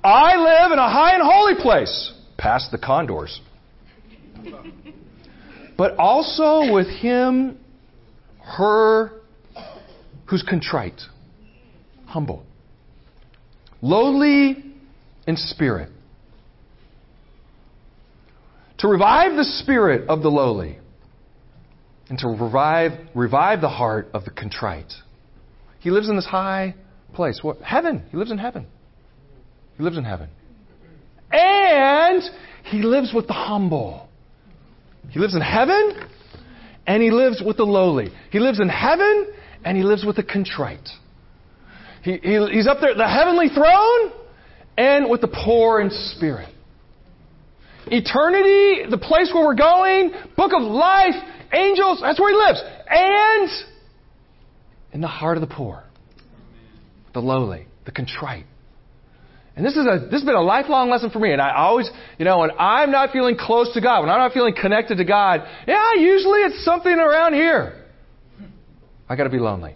I 0.04 0.36
live 0.36 0.72
in 0.72 0.78
a 0.78 0.89
high 0.89 1.15
and 1.15 1.24
holy 1.24 1.56
place, 1.62 2.13
past 2.38 2.72
the 2.72 2.78
condors 2.78 3.41
but 5.82 5.98
also 5.98 6.72
with 6.72 6.86
him, 6.86 7.58
her 8.44 9.12
who's 10.28 10.44
contrite, 10.44 11.02
humble, 12.06 12.44
lowly 13.82 14.63
in 15.28 15.38
spirit. 15.38 15.89
To 18.80 18.88
revive 18.88 19.36
the 19.36 19.44
spirit 19.44 20.10
of 20.10 20.24
the 20.24 20.30
lowly 20.30 20.80
and 22.10 22.17
to 22.20 22.28
revive, 22.28 22.94
revive 23.13 23.62
the 23.62 23.70
heart 23.70 24.10
of 24.13 24.26
the 24.26 24.32
contrite. 24.32 24.91
He 25.80 25.91
lives 25.91 26.10
in 26.10 26.15
this 26.15 26.26
high 26.26 26.76
place. 27.13 27.39
What? 27.41 27.62
Heaven. 27.62 28.04
He 28.12 28.17
lives 28.17 28.32
in 28.32 28.38
heaven. 28.38 28.65
He 29.78 29.84
lives 29.84 29.98
in 29.98 30.04
heaven. 30.04 30.30
And 31.32 32.22
he 32.65 32.82
lives 32.82 33.13
with 33.13 33.28
the 33.28 33.34
humble. 33.34 34.10
He 35.10 35.20
lives 35.20 35.36
in 35.36 35.41
heaven 35.41 36.08
and 36.88 37.02
he 37.02 37.12
lives 37.12 37.41
with 37.46 37.58
the 37.58 37.63
lowly. 37.63 38.10
He 38.32 38.39
lives 38.39 38.60
in 38.60 38.70
heaven 38.70 39.32
and 39.63 39.78
he 39.78 39.84
lives 39.84 40.04
with 40.06 40.15
the 40.15 40.24
contrite. 40.24 40.89
He, 42.04 42.14
he, 42.14 42.48
he's 42.52 42.68
up 42.68 42.78
there 42.82 42.92
at 42.92 42.98
the 42.98 43.08
heavenly 43.08 43.50
throne 43.50 44.12
and 44.78 45.10
with 45.10 45.22
the 45.22 45.28
poor 45.28 45.82
in 45.82 45.90
spirit. 46.16 46.50
Eternity, 47.88 48.90
the 48.90 48.98
place 48.98 49.32
where 49.34 49.46
we're 49.46 49.56
going, 49.56 50.12
book 50.38 50.52
of 50.56 50.62
life, 50.62 51.16
angels, 51.54 52.00
that's 52.02 52.20
where 52.20 52.32
he 52.32 52.38
lives. 52.38 52.62
And 52.90 53.50
in 54.94 55.02
the 55.02 55.08
heart 55.08 55.38
of 55.38 55.42
the 55.42 55.54
poor, 55.54 55.84
the 57.14 57.22
lowly, 57.22 57.68
the 57.86 57.92
contrite. 57.92 58.46
And 59.56 59.66
this 59.66 59.74
is 59.76 59.86
a 59.86 60.00
this 60.06 60.22
has 60.22 60.24
been 60.24 60.36
a 60.36 60.42
lifelong 60.42 60.90
lesson 60.90 61.10
for 61.10 61.20
me. 61.20 61.34
And 61.34 61.42
I 61.42 61.54
always, 61.56 61.90
you 62.18 62.26
know, 62.26 62.40
when 62.40 62.52
I'm 62.58 62.92
not 62.92 63.12
feeling 63.12 63.36
close 63.38 63.74
to 63.74 63.82
God, 63.82 64.02
when 64.02 64.10
I'm 64.10 64.20
not 64.20 64.32
feeling 64.32 64.56
connected 64.60 64.98
to 64.98 65.04
God, 65.04 65.42
yeah, 65.68 65.94
usually 65.96 66.40
it's 66.42 66.64
something 66.64 66.94
around 66.94 67.34
here. 67.34 67.86
I 69.10 69.16
got 69.16 69.26
to 69.26 69.30
be 69.30 69.40
lonely. 69.40 69.76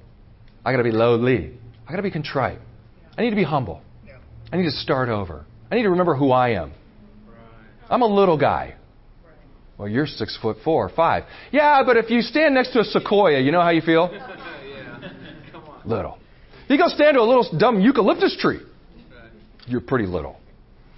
I 0.63 0.71
got 0.71 0.77
to 0.77 0.83
be 0.83 0.91
lowly. 0.91 1.57
I 1.87 1.91
got 1.91 1.97
to 1.97 2.03
be 2.03 2.11
contrite. 2.11 2.59
I 3.17 3.21
need 3.21 3.29
to 3.29 3.35
be 3.35 3.43
humble. 3.43 3.81
I 4.51 4.57
need 4.57 4.63
to 4.63 4.71
start 4.71 5.09
over. 5.09 5.45
I 5.71 5.75
need 5.75 5.83
to 5.83 5.89
remember 5.89 6.15
who 6.15 6.31
I 6.31 6.49
am. 6.51 6.73
I'm 7.89 8.01
a 8.01 8.07
little 8.07 8.37
guy. 8.37 8.75
Well, 9.77 9.87
you're 9.87 10.07
six 10.07 10.37
foot 10.41 10.57
four 10.63 10.85
or 10.85 10.89
five. 10.89 11.23
Yeah, 11.51 11.83
but 11.85 11.97
if 11.97 12.09
you 12.09 12.21
stand 12.21 12.55
next 12.55 12.71
to 12.73 12.79
a 12.79 12.83
sequoia, 12.83 13.39
you 13.41 13.51
know 13.51 13.61
how 13.61 13.71
you 13.71 13.81
feel? 13.81 14.09
yeah. 14.13 15.11
Come 15.51 15.63
on. 15.65 15.81
Little. 15.85 16.17
You 16.69 16.77
go 16.77 16.87
stand 16.87 17.15
to 17.15 17.21
a 17.21 17.23
little 17.23 17.45
dumb 17.57 17.81
eucalyptus 17.81 18.37
tree. 18.39 18.59
You're 19.67 19.81
pretty 19.81 20.05
little. 20.05 20.39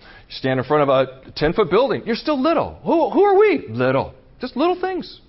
You 0.02 0.36
stand 0.36 0.60
in 0.60 0.66
front 0.66 0.84
of 0.84 0.90
a 0.90 1.32
10 1.36 1.54
foot 1.54 1.70
building. 1.70 2.04
You're 2.06 2.16
still 2.16 2.42
little. 2.42 2.80
Who, 2.84 3.10
who 3.10 3.24
are 3.24 3.38
we? 3.38 3.68
Little. 3.70 4.14
Just 4.40 4.56
little 4.56 4.80
things. 4.80 5.22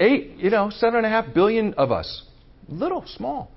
Eight, 0.00 0.36
you 0.36 0.50
know, 0.50 0.70
seven 0.70 0.98
and 0.98 1.06
a 1.06 1.08
half 1.08 1.34
billion 1.34 1.74
of 1.74 1.90
us. 1.90 2.22
Little, 2.68 3.04
small. 3.06 3.50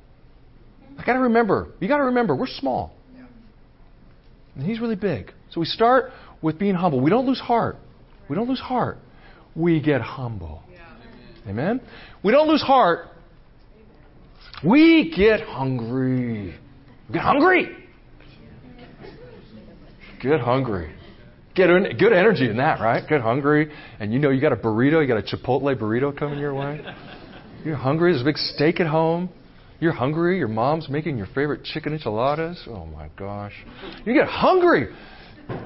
I 0.98 1.04
got 1.06 1.14
to 1.14 1.20
remember. 1.20 1.70
You 1.80 1.88
got 1.88 1.98
to 1.98 2.06
remember, 2.06 2.36
we're 2.36 2.48
small. 2.48 2.94
And 4.56 4.66
he's 4.66 4.80
really 4.80 4.96
big. 4.96 5.32
So 5.52 5.60
we 5.60 5.66
start 5.66 6.12
with 6.42 6.60
being 6.60 6.76
humble. 6.76 7.00
We 7.00 7.10
don't 7.10 7.26
lose 7.26 7.40
heart. 7.40 7.78
We 8.30 8.36
don't 8.36 8.50
lose 8.50 8.60
heart. 8.60 8.98
We 9.56 9.82
get 9.82 10.02
humble. 10.02 10.64
Amen? 11.48 11.82
We 12.24 12.32
don't 12.32 12.48
lose 12.48 12.62
heart. 12.62 13.08
We 14.64 15.14
get 15.16 15.42
hungry. 15.42 16.56
Get 17.12 17.22
hungry. 17.22 17.78
Get 20.22 20.40
hungry. 20.40 20.94
Get 21.56 21.68
good 22.00 22.14
energy 22.14 22.50
in 22.50 22.58
that, 22.58 22.80
right? 22.80 23.04
Get 23.10 23.22
hungry, 23.22 23.72
and 24.00 24.14
you 24.14 24.20
know 24.20 24.30
you 24.30 24.40
got 24.40 24.54
a 24.54 24.56
burrito, 24.56 25.02
you 25.02 25.08
got 25.08 25.18
a 25.18 25.36
Chipotle 25.36 25.76
burrito 25.78 26.18
coming 26.18 26.40
your 26.40 26.54
way. 26.54 26.82
You're 27.66 27.76
hungry. 27.76 28.12
There's 28.12 28.22
a 28.22 28.26
big 28.26 28.38
steak 28.38 28.80
at 28.80 28.88
home. 28.88 29.30
You're 29.82 29.92
hungry. 29.92 30.38
Your 30.38 30.48
mom's 30.48 30.88
making 30.88 31.18
your 31.18 31.26
favorite 31.26 31.64
chicken 31.64 31.92
enchiladas. 31.92 32.64
Oh 32.68 32.86
my 32.86 33.10
gosh. 33.18 33.54
You 34.06 34.14
get 34.14 34.28
hungry. 34.28 34.88
You 35.50 35.58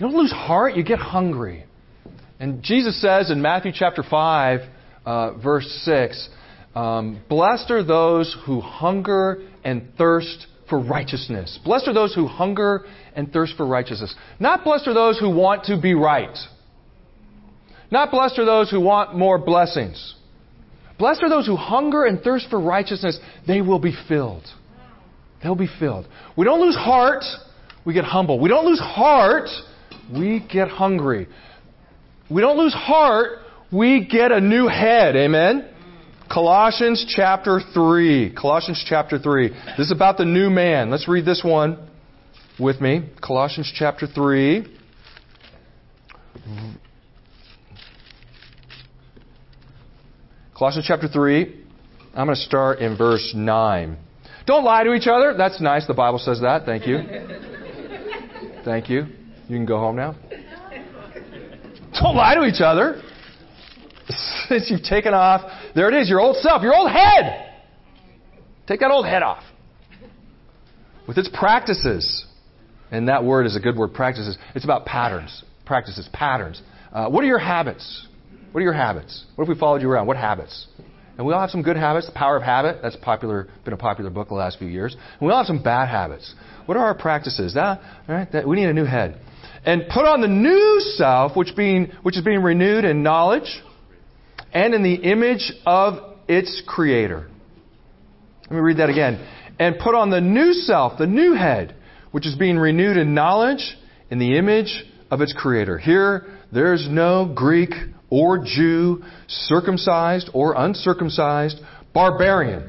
don't 0.00 0.16
lose 0.16 0.32
heart, 0.32 0.74
you 0.74 0.82
get 0.82 0.98
hungry. 0.98 1.64
And 2.40 2.62
Jesus 2.62 3.00
says 3.00 3.30
in 3.30 3.40
Matthew 3.40 3.70
chapter 3.72 4.02
5, 4.02 4.60
uh, 5.06 5.34
verse 5.38 5.66
6, 5.84 6.28
um, 6.74 7.22
Blessed 7.28 7.70
are 7.70 7.84
those 7.84 8.36
who 8.44 8.60
hunger 8.60 9.46
and 9.62 9.88
thirst 9.96 10.48
for 10.68 10.80
righteousness. 10.80 11.60
Blessed 11.64 11.86
are 11.86 11.94
those 11.94 12.12
who 12.14 12.26
hunger 12.26 12.84
and 13.14 13.32
thirst 13.32 13.56
for 13.56 13.64
righteousness. 13.64 14.12
Not 14.40 14.64
blessed 14.64 14.88
are 14.88 14.94
those 14.94 15.20
who 15.20 15.30
want 15.30 15.64
to 15.64 15.80
be 15.80 15.94
right. 15.94 16.36
Not 17.92 18.10
blessed 18.10 18.40
are 18.40 18.44
those 18.44 18.68
who 18.68 18.80
want 18.80 19.16
more 19.16 19.38
blessings. 19.38 20.16
Blessed 21.02 21.24
are 21.24 21.28
those 21.28 21.48
who 21.48 21.56
hunger 21.56 22.04
and 22.04 22.22
thirst 22.22 22.48
for 22.48 22.60
righteousness. 22.60 23.18
They 23.44 23.60
will 23.60 23.80
be 23.80 23.92
filled. 24.06 24.44
They'll 25.42 25.56
be 25.56 25.68
filled. 25.80 26.06
We 26.36 26.44
don't 26.44 26.60
lose 26.60 26.76
heart, 26.76 27.24
we 27.84 27.92
get 27.92 28.04
humble. 28.04 28.38
We 28.38 28.48
don't 28.48 28.64
lose 28.64 28.78
heart, 28.78 29.48
we 30.16 30.46
get 30.48 30.68
hungry. 30.68 31.26
We 32.30 32.40
don't 32.40 32.56
lose 32.56 32.72
heart, 32.72 33.40
we 33.72 34.06
get 34.06 34.30
a 34.30 34.40
new 34.40 34.68
head. 34.68 35.16
Amen? 35.16 35.74
Colossians 36.32 37.04
chapter 37.08 37.58
3. 37.74 38.36
Colossians 38.40 38.84
chapter 38.88 39.18
3. 39.18 39.48
This 39.76 39.86
is 39.86 39.90
about 39.90 40.18
the 40.18 40.24
new 40.24 40.50
man. 40.50 40.88
Let's 40.88 41.08
read 41.08 41.24
this 41.24 41.42
one 41.44 41.84
with 42.60 42.80
me. 42.80 43.10
Colossians 43.20 43.72
chapter 43.74 44.06
3. 44.06 44.68
Colossians 50.62 50.86
chapter 50.86 51.08
3. 51.08 51.60
I'm 52.14 52.26
going 52.26 52.36
to 52.36 52.40
start 52.40 52.78
in 52.78 52.96
verse 52.96 53.32
9. 53.34 53.96
Don't 54.46 54.62
lie 54.62 54.84
to 54.84 54.92
each 54.92 55.08
other. 55.08 55.34
That's 55.36 55.60
nice. 55.60 55.88
The 55.88 55.92
Bible 55.92 56.20
says 56.20 56.40
that. 56.42 56.64
Thank 56.64 56.86
you. 56.86 56.98
Thank 58.64 58.88
you. 58.88 59.06
You 59.48 59.56
can 59.56 59.66
go 59.66 59.80
home 59.80 59.96
now. 59.96 60.14
Don't 62.00 62.14
lie 62.14 62.36
to 62.36 62.44
each 62.44 62.60
other. 62.60 63.02
Since 64.48 64.70
you've 64.70 64.84
taken 64.84 65.14
off, 65.14 65.40
there 65.74 65.88
it 65.88 66.00
is, 66.00 66.08
your 66.08 66.20
old 66.20 66.36
self, 66.36 66.62
your 66.62 66.76
old 66.76 66.92
head. 66.92 67.56
Take 68.68 68.78
that 68.78 68.92
old 68.92 69.04
head 69.04 69.24
off. 69.24 69.42
With 71.08 71.18
its 71.18 71.28
practices. 71.34 72.24
And 72.92 73.08
that 73.08 73.24
word 73.24 73.46
is 73.46 73.56
a 73.56 73.60
good 73.60 73.76
word, 73.76 73.94
practices. 73.94 74.38
It's 74.54 74.64
about 74.64 74.86
patterns. 74.86 75.42
Practices, 75.66 76.08
patterns. 76.12 76.62
Uh, 76.92 77.08
what 77.08 77.24
are 77.24 77.26
your 77.26 77.40
habits? 77.40 78.06
What 78.52 78.60
are 78.60 78.64
your 78.64 78.72
habits? 78.74 79.24
What 79.34 79.44
if 79.44 79.48
we 79.48 79.58
followed 79.58 79.82
you 79.82 79.90
around? 79.90 80.06
What 80.06 80.16
habits? 80.16 80.66
And 81.16 81.26
we 81.26 81.32
all 81.32 81.40
have 81.40 81.50
some 81.50 81.62
good 81.62 81.76
habits. 81.76 82.06
The 82.06 82.12
Power 82.12 82.36
of 82.36 82.42
Habit, 82.42 82.80
that's 82.82 82.96
popular, 82.96 83.48
been 83.64 83.74
a 83.74 83.78
popular 83.78 84.10
book 84.10 84.28
the 84.28 84.34
last 84.34 84.58
few 84.58 84.68
years. 84.68 84.94
And 84.94 85.26
we 85.26 85.32
all 85.32 85.38
have 85.38 85.46
some 85.46 85.62
bad 85.62 85.88
habits. 85.88 86.34
What 86.66 86.76
are 86.76 86.84
our 86.84 86.94
practices? 86.94 87.54
That, 87.54 87.80
right, 88.08 88.30
that, 88.32 88.46
we 88.46 88.56
need 88.56 88.68
a 88.68 88.72
new 88.72 88.84
head. 88.84 89.20
And 89.64 89.84
put 89.88 90.04
on 90.04 90.20
the 90.20 90.28
new 90.28 90.80
self, 90.96 91.36
which, 91.36 91.54
being, 91.56 91.92
which 92.02 92.16
is 92.16 92.24
being 92.24 92.42
renewed 92.42 92.84
in 92.84 93.02
knowledge 93.02 93.62
and 94.52 94.74
in 94.74 94.82
the 94.82 94.94
image 94.94 95.52
of 95.64 96.16
its 96.28 96.62
creator. 96.66 97.28
Let 98.44 98.52
me 98.52 98.58
read 98.58 98.78
that 98.78 98.90
again. 98.90 99.26
And 99.58 99.78
put 99.78 99.94
on 99.94 100.10
the 100.10 100.20
new 100.20 100.52
self, 100.52 100.98
the 100.98 101.06
new 101.06 101.34
head, 101.34 101.74
which 102.10 102.26
is 102.26 102.34
being 102.36 102.58
renewed 102.58 102.96
in 102.96 103.14
knowledge 103.14 103.76
in 104.10 104.18
the 104.18 104.36
image 104.36 104.84
of 105.10 105.20
its 105.20 105.34
creator. 105.36 105.78
Here, 105.78 106.26
there's 106.52 106.86
no 106.90 107.32
Greek 107.34 107.70
or 108.10 108.44
Jew, 108.44 109.02
circumcised 109.26 110.30
or 110.34 110.54
uncircumcised, 110.56 111.58
barbarian, 111.94 112.68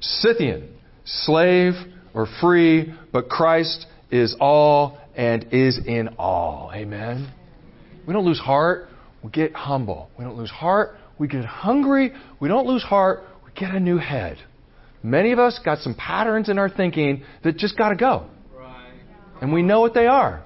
Scythian, 0.00 0.76
slave 1.04 1.74
or 2.14 2.26
free, 2.40 2.94
but 3.12 3.28
Christ 3.28 3.86
is 4.10 4.36
all 4.38 4.98
and 5.16 5.46
is 5.52 5.78
in 5.84 6.10
all. 6.18 6.70
Amen. 6.74 7.32
We 8.06 8.12
don't 8.12 8.24
lose 8.24 8.38
heart, 8.38 8.88
we 9.22 9.30
get 9.30 9.54
humble. 9.54 10.10
We 10.18 10.24
don't 10.24 10.36
lose 10.36 10.50
heart, 10.50 10.96
we 11.18 11.28
get 11.28 11.44
hungry. 11.44 12.12
We 12.40 12.48
don't 12.48 12.66
lose 12.66 12.82
heart, 12.82 13.24
we 13.44 13.50
get 13.52 13.74
a 13.74 13.80
new 13.80 13.98
head. 13.98 14.38
Many 15.02 15.32
of 15.32 15.38
us 15.38 15.58
got 15.64 15.78
some 15.78 15.94
patterns 15.94 16.48
in 16.48 16.58
our 16.58 16.68
thinking 16.68 17.24
that 17.42 17.56
just 17.56 17.76
got 17.76 17.90
to 17.90 17.96
go. 17.96 18.26
And 19.40 19.52
we 19.52 19.62
know 19.62 19.80
what 19.80 19.94
they 19.94 20.06
are. 20.06 20.42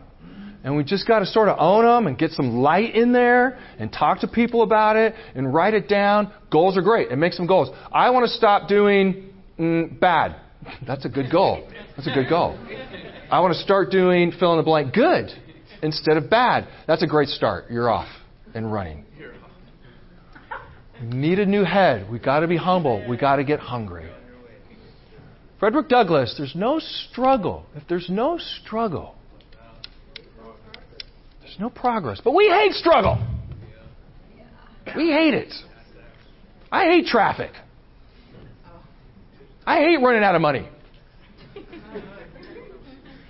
And 0.65 0.77
we 0.77 0.83
just 0.83 1.07
got 1.07 1.21
to 1.21 1.27
sort 1.27 1.49
of 1.49 1.57
own 1.59 1.85
them 1.85 2.07
and 2.09 2.19
get 2.19 2.33
some 2.33 2.59
light 2.59 2.95
in 2.95 3.13
there 3.13 3.59
and 3.79 3.93
talk 3.93 4.21
to 4.21 4.29
people 4.29 4.63
about 4.63 4.97
it 4.97 5.15
and 5.35 5.53
write 5.53 5.75
it 5.75 5.89
down. 5.89 6.33
Goals 6.51 6.77
are 6.77 6.83
great. 6.83 7.11
And 7.11 7.21
make 7.21 7.33
some 7.33 7.47
goals. 7.47 7.71
I 7.93 8.11
want 8.11 8.27
to 8.27 8.33
stop 8.33 8.69
doing 8.69 9.31
mm, 9.59 9.99
bad. 10.01 10.37
That's 10.87 11.05
a 11.05 11.09
good 11.09 11.31
goal. 11.31 11.69
That's 11.97 12.09
a 12.09 12.13
good 12.13 12.29
goal. 12.29 12.59
I 13.31 13.41
want 13.41 13.55
to 13.55 13.61
start 13.61 13.91
doing 13.91 14.33
fill 14.33 14.53
in 14.53 14.59
the 14.59 14.65
blank 14.65 14.93
good 14.93 15.29
instead 15.83 16.17
of 16.17 16.29
bad. 16.29 16.67
That's 16.87 17.03
a 17.03 17.07
great 17.07 17.29
start. 17.29 17.71
You're 17.71 17.91
off 17.91 18.09
and 18.55 18.73
running. 18.73 19.05
Need 21.03 21.39
a 21.39 21.47
new 21.47 21.63
head. 21.63 22.11
We've 22.11 22.23
got 22.23 22.41
to 22.41 22.49
be 22.49 22.57
humble. 22.57 23.07
We've 23.09 23.21
got 23.21 23.37
to 23.37 23.45
get 23.45 23.61
hungry. 23.61 24.11
Frederick 25.61 25.89
Douglass, 25.89 26.35
there's 26.37 26.55
no 26.55 26.81
struggle. 26.81 27.67
If 27.75 27.85
there's 27.89 28.09
no 28.09 28.39
struggle, 28.39 29.15
there's 31.49 31.61
no 31.61 31.71
progress. 31.71 32.21
But 32.23 32.35
we 32.35 32.49
hate 32.49 32.73
struggle. 32.73 33.19
We 34.95 35.11
hate 35.11 35.35
it. 35.35 35.53
I 36.71 36.85
hate 36.85 37.07
traffic. 37.07 37.51
I 39.67 39.79
hate 39.79 39.99
running 40.03 40.23
out 40.23 40.35
of 40.35 40.43
money. 40.43 40.69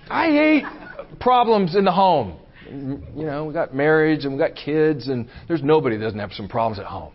I 0.09 0.27
hate 0.31 0.63
problems 1.19 1.75
in 1.75 1.85
the 1.85 1.91
home. 1.91 2.37
You 2.65 3.25
know, 3.25 3.45
we 3.45 3.53
got 3.53 3.73
marriage 3.73 4.25
and 4.25 4.33
we 4.33 4.39
got 4.39 4.51
kids, 4.55 5.07
and 5.07 5.27
there's 5.47 5.63
nobody 5.63 5.97
that 5.97 6.03
doesn't 6.03 6.19
have 6.19 6.33
some 6.33 6.47
problems 6.47 6.79
at 6.79 6.85
home. 6.85 7.13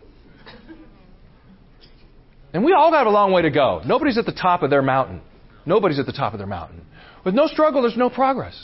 And 2.53 2.63
we 2.63 2.73
all 2.73 2.91
got 2.91 3.05
a 3.05 3.09
long 3.09 3.31
way 3.31 3.41
to 3.41 3.51
go. 3.51 3.81
Nobody's 3.85 4.17
at 4.17 4.25
the 4.25 4.31
top 4.31 4.63
of 4.63 4.69
their 4.69 4.81
mountain. 4.81 5.21
Nobody's 5.65 5.99
at 5.99 6.05
the 6.05 6.13
top 6.13 6.33
of 6.33 6.39
their 6.39 6.47
mountain. 6.47 6.85
With 7.23 7.35
no 7.35 7.47
struggle, 7.47 7.81
there's 7.81 7.97
no 7.97 8.09
progress. 8.09 8.55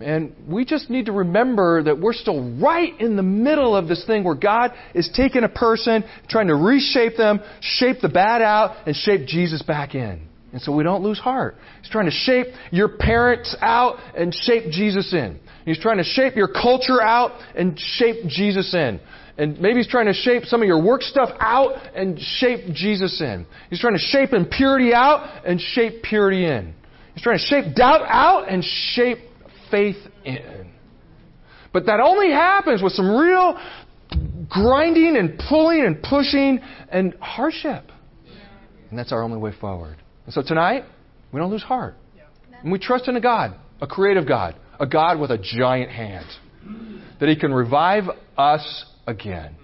And 0.00 0.34
we 0.46 0.64
just 0.64 0.90
need 0.90 1.06
to 1.06 1.12
remember 1.12 1.82
that 1.82 1.98
we're 1.98 2.12
still 2.12 2.56
right 2.58 2.98
in 3.00 3.16
the 3.16 3.22
middle 3.22 3.74
of 3.74 3.88
this 3.88 4.04
thing 4.06 4.22
where 4.22 4.34
God 4.34 4.72
is 4.94 5.10
taking 5.14 5.44
a 5.44 5.48
person, 5.48 6.04
trying 6.28 6.48
to 6.48 6.54
reshape 6.54 7.16
them, 7.16 7.40
shape 7.60 7.96
the 8.00 8.08
bad 8.08 8.42
out, 8.42 8.86
and 8.86 8.94
shape 8.94 9.26
Jesus 9.26 9.62
back 9.62 9.94
in. 9.94 10.28
And 10.52 10.62
so 10.62 10.72
we 10.72 10.82
don't 10.82 11.02
lose 11.02 11.18
heart. 11.18 11.56
He's 11.82 11.90
trying 11.90 12.06
to 12.06 12.12
shape 12.12 12.46
your 12.70 12.96
parents 12.96 13.54
out 13.60 13.98
and 14.16 14.34
shape 14.34 14.70
Jesus 14.70 15.12
in. 15.12 15.38
He's 15.64 15.78
trying 15.78 15.98
to 15.98 16.04
shape 16.04 16.36
your 16.36 16.48
culture 16.48 17.02
out 17.02 17.32
and 17.54 17.78
shape 17.78 18.26
Jesus 18.28 18.72
in. 18.72 19.00
And 19.36 19.60
maybe 19.60 19.76
he's 19.76 19.88
trying 19.88 20.06
to 20.06 20.14
shape 20.14 20.44
some 20.46 20.62
of 20.62 20.66
your 20.66 20.82
work 20.82 21.02
stuff 21.02 21.28
out 21.38 21.74
and 21.94 22.18
shape 22.18 22.72
Jesus 22.72 23.20
in. 23.20 23.46
He's 23.68 23.80
trying 23.80 23.94
to 23.94 24.00
shape 24.00 24.32
impurity 24.32 24.94
out 24.94 25.44
and 25.44 25.60
shape 25.60 26.02
purity 26.02 26.46
in. 26.46 26.74
He's 27.14 27.22
trying 27.22 27.38
to 27.38 27.44
shape 27.44 27.74
doubt 27.74 28.02
out 28.08 28.48
and 28.48 28.64
shape 28.64 29.18
faith 29.70 29.96
in. 30.24 30.70
But 31.72 31.86
that 31.86 32.00
only 32.00 32.30
happens 32.30 32.82
with 32.82 32.92
some 32.92 33.10
real 33.14 33.58
grinding 34.48 35.16
and 35.16 35.40
pulling 35.48 35.84
and 35.84 36.02
pushing 36.02 36.60
and 36.90 37.14
hardship. 37.20 37.84
And 38.90 38.98
that's 38.98 39.12
our 39.12 39.22
only 39.22 39.38
way 39.38 39.52
forward. 39.60 39.96
And 40.24 40.32
so 40.32 40.42
tonight, 40.42 40.84
we 41.32 41.40
don't 41.40 41.50
lose 41.50 41.62
heart. 41.62 41.94
And 42.62 42.72
we 42.72 42.78
trust 42.78 43.06
in 43.08 43.16
a 43.16 43.20
God, 43.20 43.54
a 43.80 43.86
creative 43.86 44.26
God, 44.26 44.56
a 44.80 44.86
God 44.86 45.20
with 45.20 45.30
a 45.30 45.38
giant 45.38 45.90
hand. 45.90 46.26
that 47.20 47.28
He 47.28 47.36
can 47.36 47.52
revive 47.52 48.04
us 48.36 48.84
again. 49.06 49.54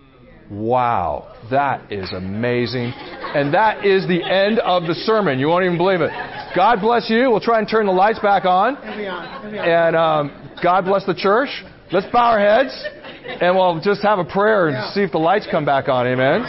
Wow, 0.51 1.35
that 1.51 1.91
is 1.91 2.13
amazing. 2.13 2.93
And 2.95 3.55
that 3.55 3.85
is 3.85 4.07
the 4.07 4.23
end 4.23 4.59
of 4.61 4.85
the 4.85 4.95
sermon. 4.95 5.39
You 5.39 5.49
won't 5.49 5.65
even 5.65 5.79
believe 5.79 6.01
it. 6.01 6.11
God 6.55 6.81
bless 6.81 7.09
you. 7.09 7.31
We'll 7.31 7.41
try 7.41 7.59
and 7.59 7.69
turn 7.69 7.87
the 7.87 7.93
lights 7.93 8.19
back 8.21 8.45
on. 8.45 8.77
And 8.77 9.97
um, 9.97 10.51
God 10.63 10.85
bless 10.85 11.05
the 11.07 11.15
church. 11.15 11.49
Let's 11.93 12.07
bow 12.13 12.33
our 12.33 12.39
heads 12.39 12.73
and 13.25 13.57
we'll 13.57 13.81
just 13.81 14.03
have 14.03 14.19
a 14.19 14.25
prayer 14.25 14.69
and 14.69 14.93
see 14.93 15.01
if 15.01 15.13
the 15.13 15.19
lights 15.19 15.47
come 15.51 15.65
back 15.65 15.89
on. 15.89 16.07
Amen. 16.07 16.43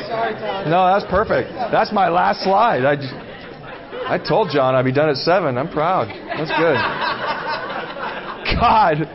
No, 0.69 0.85
that's 0.93 1.05
perfect. 1.09 1.49
That's 1.71 1.91
my 1.91 2.09
last 2.09 2.43
slide. 2.43 2.83
I, 2.83 2.95
just, 2.95 3.13
I 3.13 4.17
told 4.17 4.49
John 4.51 4.75
I'd 4.75 4.85
be 4.85 4.91
done 4.93 5.09
at 5.09 5.17
seven. 5.17 5.57
I'm 5.57 5.71
proud. 5.71 6.07
That's 6.09 6.51
good. 6.51 6.75
God, 8.59 9.09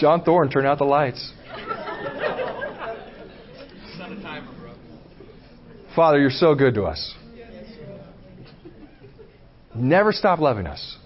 John 0.00 0.22
Thorne, 0.22 0.50
turn 0.50 0.66
out 0.66 0.78
the 0.78 0.84
lights. 0.84 1.32
Father, 5.96 6.20
you're 6.20 6.28
so 6.28 6.54
good 6.54 6.74
to 6.74 6.82
us. 6.84 7.14
Never 9.74 10.12
stop 10.12 10.40
loving 10.40 10.66
us. 10.66 10.98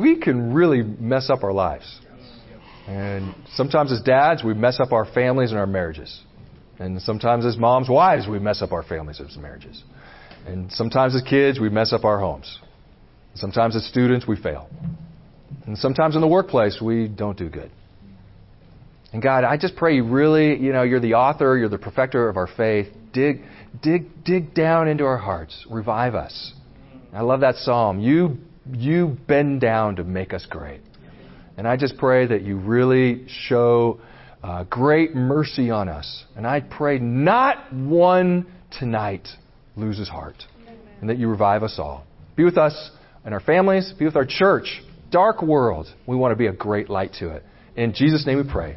We 0.00 0.18
can 0.18 0.52
really 0.52 0.82
mess 0.82 1.30
up 1.30 1.44
our 1.44 1.52
lives. 1.52 2.00
And 2.88 3.34
sometimes 3.54 3.92
as 3.92 4.00
dads, 4.00 4.42
we 4.42 4.54
mess 4.54 4.80
up 4.80 4.90
our 4.90 5.04
families 5.04 5.50
and 5.50 5.60
our 5.60 5.66
marriages. 5.66 6.22
And 6.80 7.00
sometimes 7.00 7.46
as 7.46 7.56
moms, 7.56 7.88
wives, 7.88 8.26
we 8.26 8.40
mess 8.40 8.62
up 8.62 8.72
our 8.72 8.82
families 8.82 9.20
and 9.20 9.30
our 9.36 9.42
marriages. 9.42 9.84
And 10.44 10.72
sometimes 10.72 11.14
as 11.14 11.22
kids, 11.22 11.60
we 11.60 11.68
mess 11.68 11.92
up 11.92 12.04
our 12.04 12.18
homes. 12.18 12.58
Sometimes 13.34 13.76
as 13.76 13.84
students, 13.84 14.26
we 14.26 14.36
fail. 14.36 14.68
And 15.66 15.78
sometimes 15.78 16.16
in 16.16 16.20
the 16.20 16.28
workplace, 16.28 16.80
we 16.82 17.06
don't 17.06 17.38
do 17.38 17.48
good. 17.48 17.70
And 19.12 19.22
God, 19.22 19.44
I 19.44 19.56
just 19.56 19.76
pray 19.76 19.96
you 19.96 20.04
really, 20.04 20.58
you 20.58 20.72
know, 20.72 20.82
you're 20.82 21.00
the 21.00 21.14
author, 21.14 21.56
you're 21.56 21.68
the 21.68 21.78
perfecter 21.78 22.28
of 22.28 22.36
our 22.36 22.46
faith. 22.46 22.88
Dig, 23.12 23.42
dig, 23.82 24.24
dig 24.24 24.54
down 24.54 24.86
into 24.88 25.04
our 25.04 25.16
hearts. 25.16 25.66
Revive 25.70 26.14
us. 26.14 26.52
I 27.12 27.22
love 27.22 27.40
that 27.40 27.56
psalm. 27.56 28.00
You, 28.00 28.36
you 28.70 29.16
bend 29.26 29.62
down 29.62 29.96
to 29.96 30.04
make 30.04 30.34
us 30.34 30.46
great. 30.48 30.80
And 31.56 31.66
I 31.66 31.76
just 31.76 31.96
pray 31.96 32.26
that 32.26 32.42
you 32.42 32.58
really 32.58 33.26
show 33.28 34.00
uh, 34.42 34.64
great 34.64 35.14
mercy 35.14 35.70
on 35.70 35.88
us. 35.88 36.24
And 36.36 36.46
I 36.46 36.60
pray 36.60 36.98
not 36.98 37.72
one 37.72 38.46
tonight 38.78 39.26
loses 39.74 40.08
heart. 40.08 40.36
And 41.00 41.08
that 41.08 41.16
you 41.16 41.28
revive 41.28 41.62
us 41.62 41.76
all. 41.78 42.04
Be 42.36 42.44
with 42.44 42.58
us 42.58 42.90
and 43.24 43.32
our 43.32 43.40
families. 43.40 43.92
Be 43.98 44.04
with 44.04 44.16
our 44.16 44.26
church. 44.26 44.82
Dark 45.10 45.42
world. 45.42 45.86
We 46.06 46.16
want 46.16 46.32
to 46.32 46.36
be 46.36 46.46
a 46.46 46.52
great 46.52 46.90
light 46.90 47.14
to 47.20 47.30
it. 47.30 47.42
In 47.76 47.94
Jesus' 47.94 48.26
name 48.26 48.38
we 48.38 48.50
pray. 48.50 48.76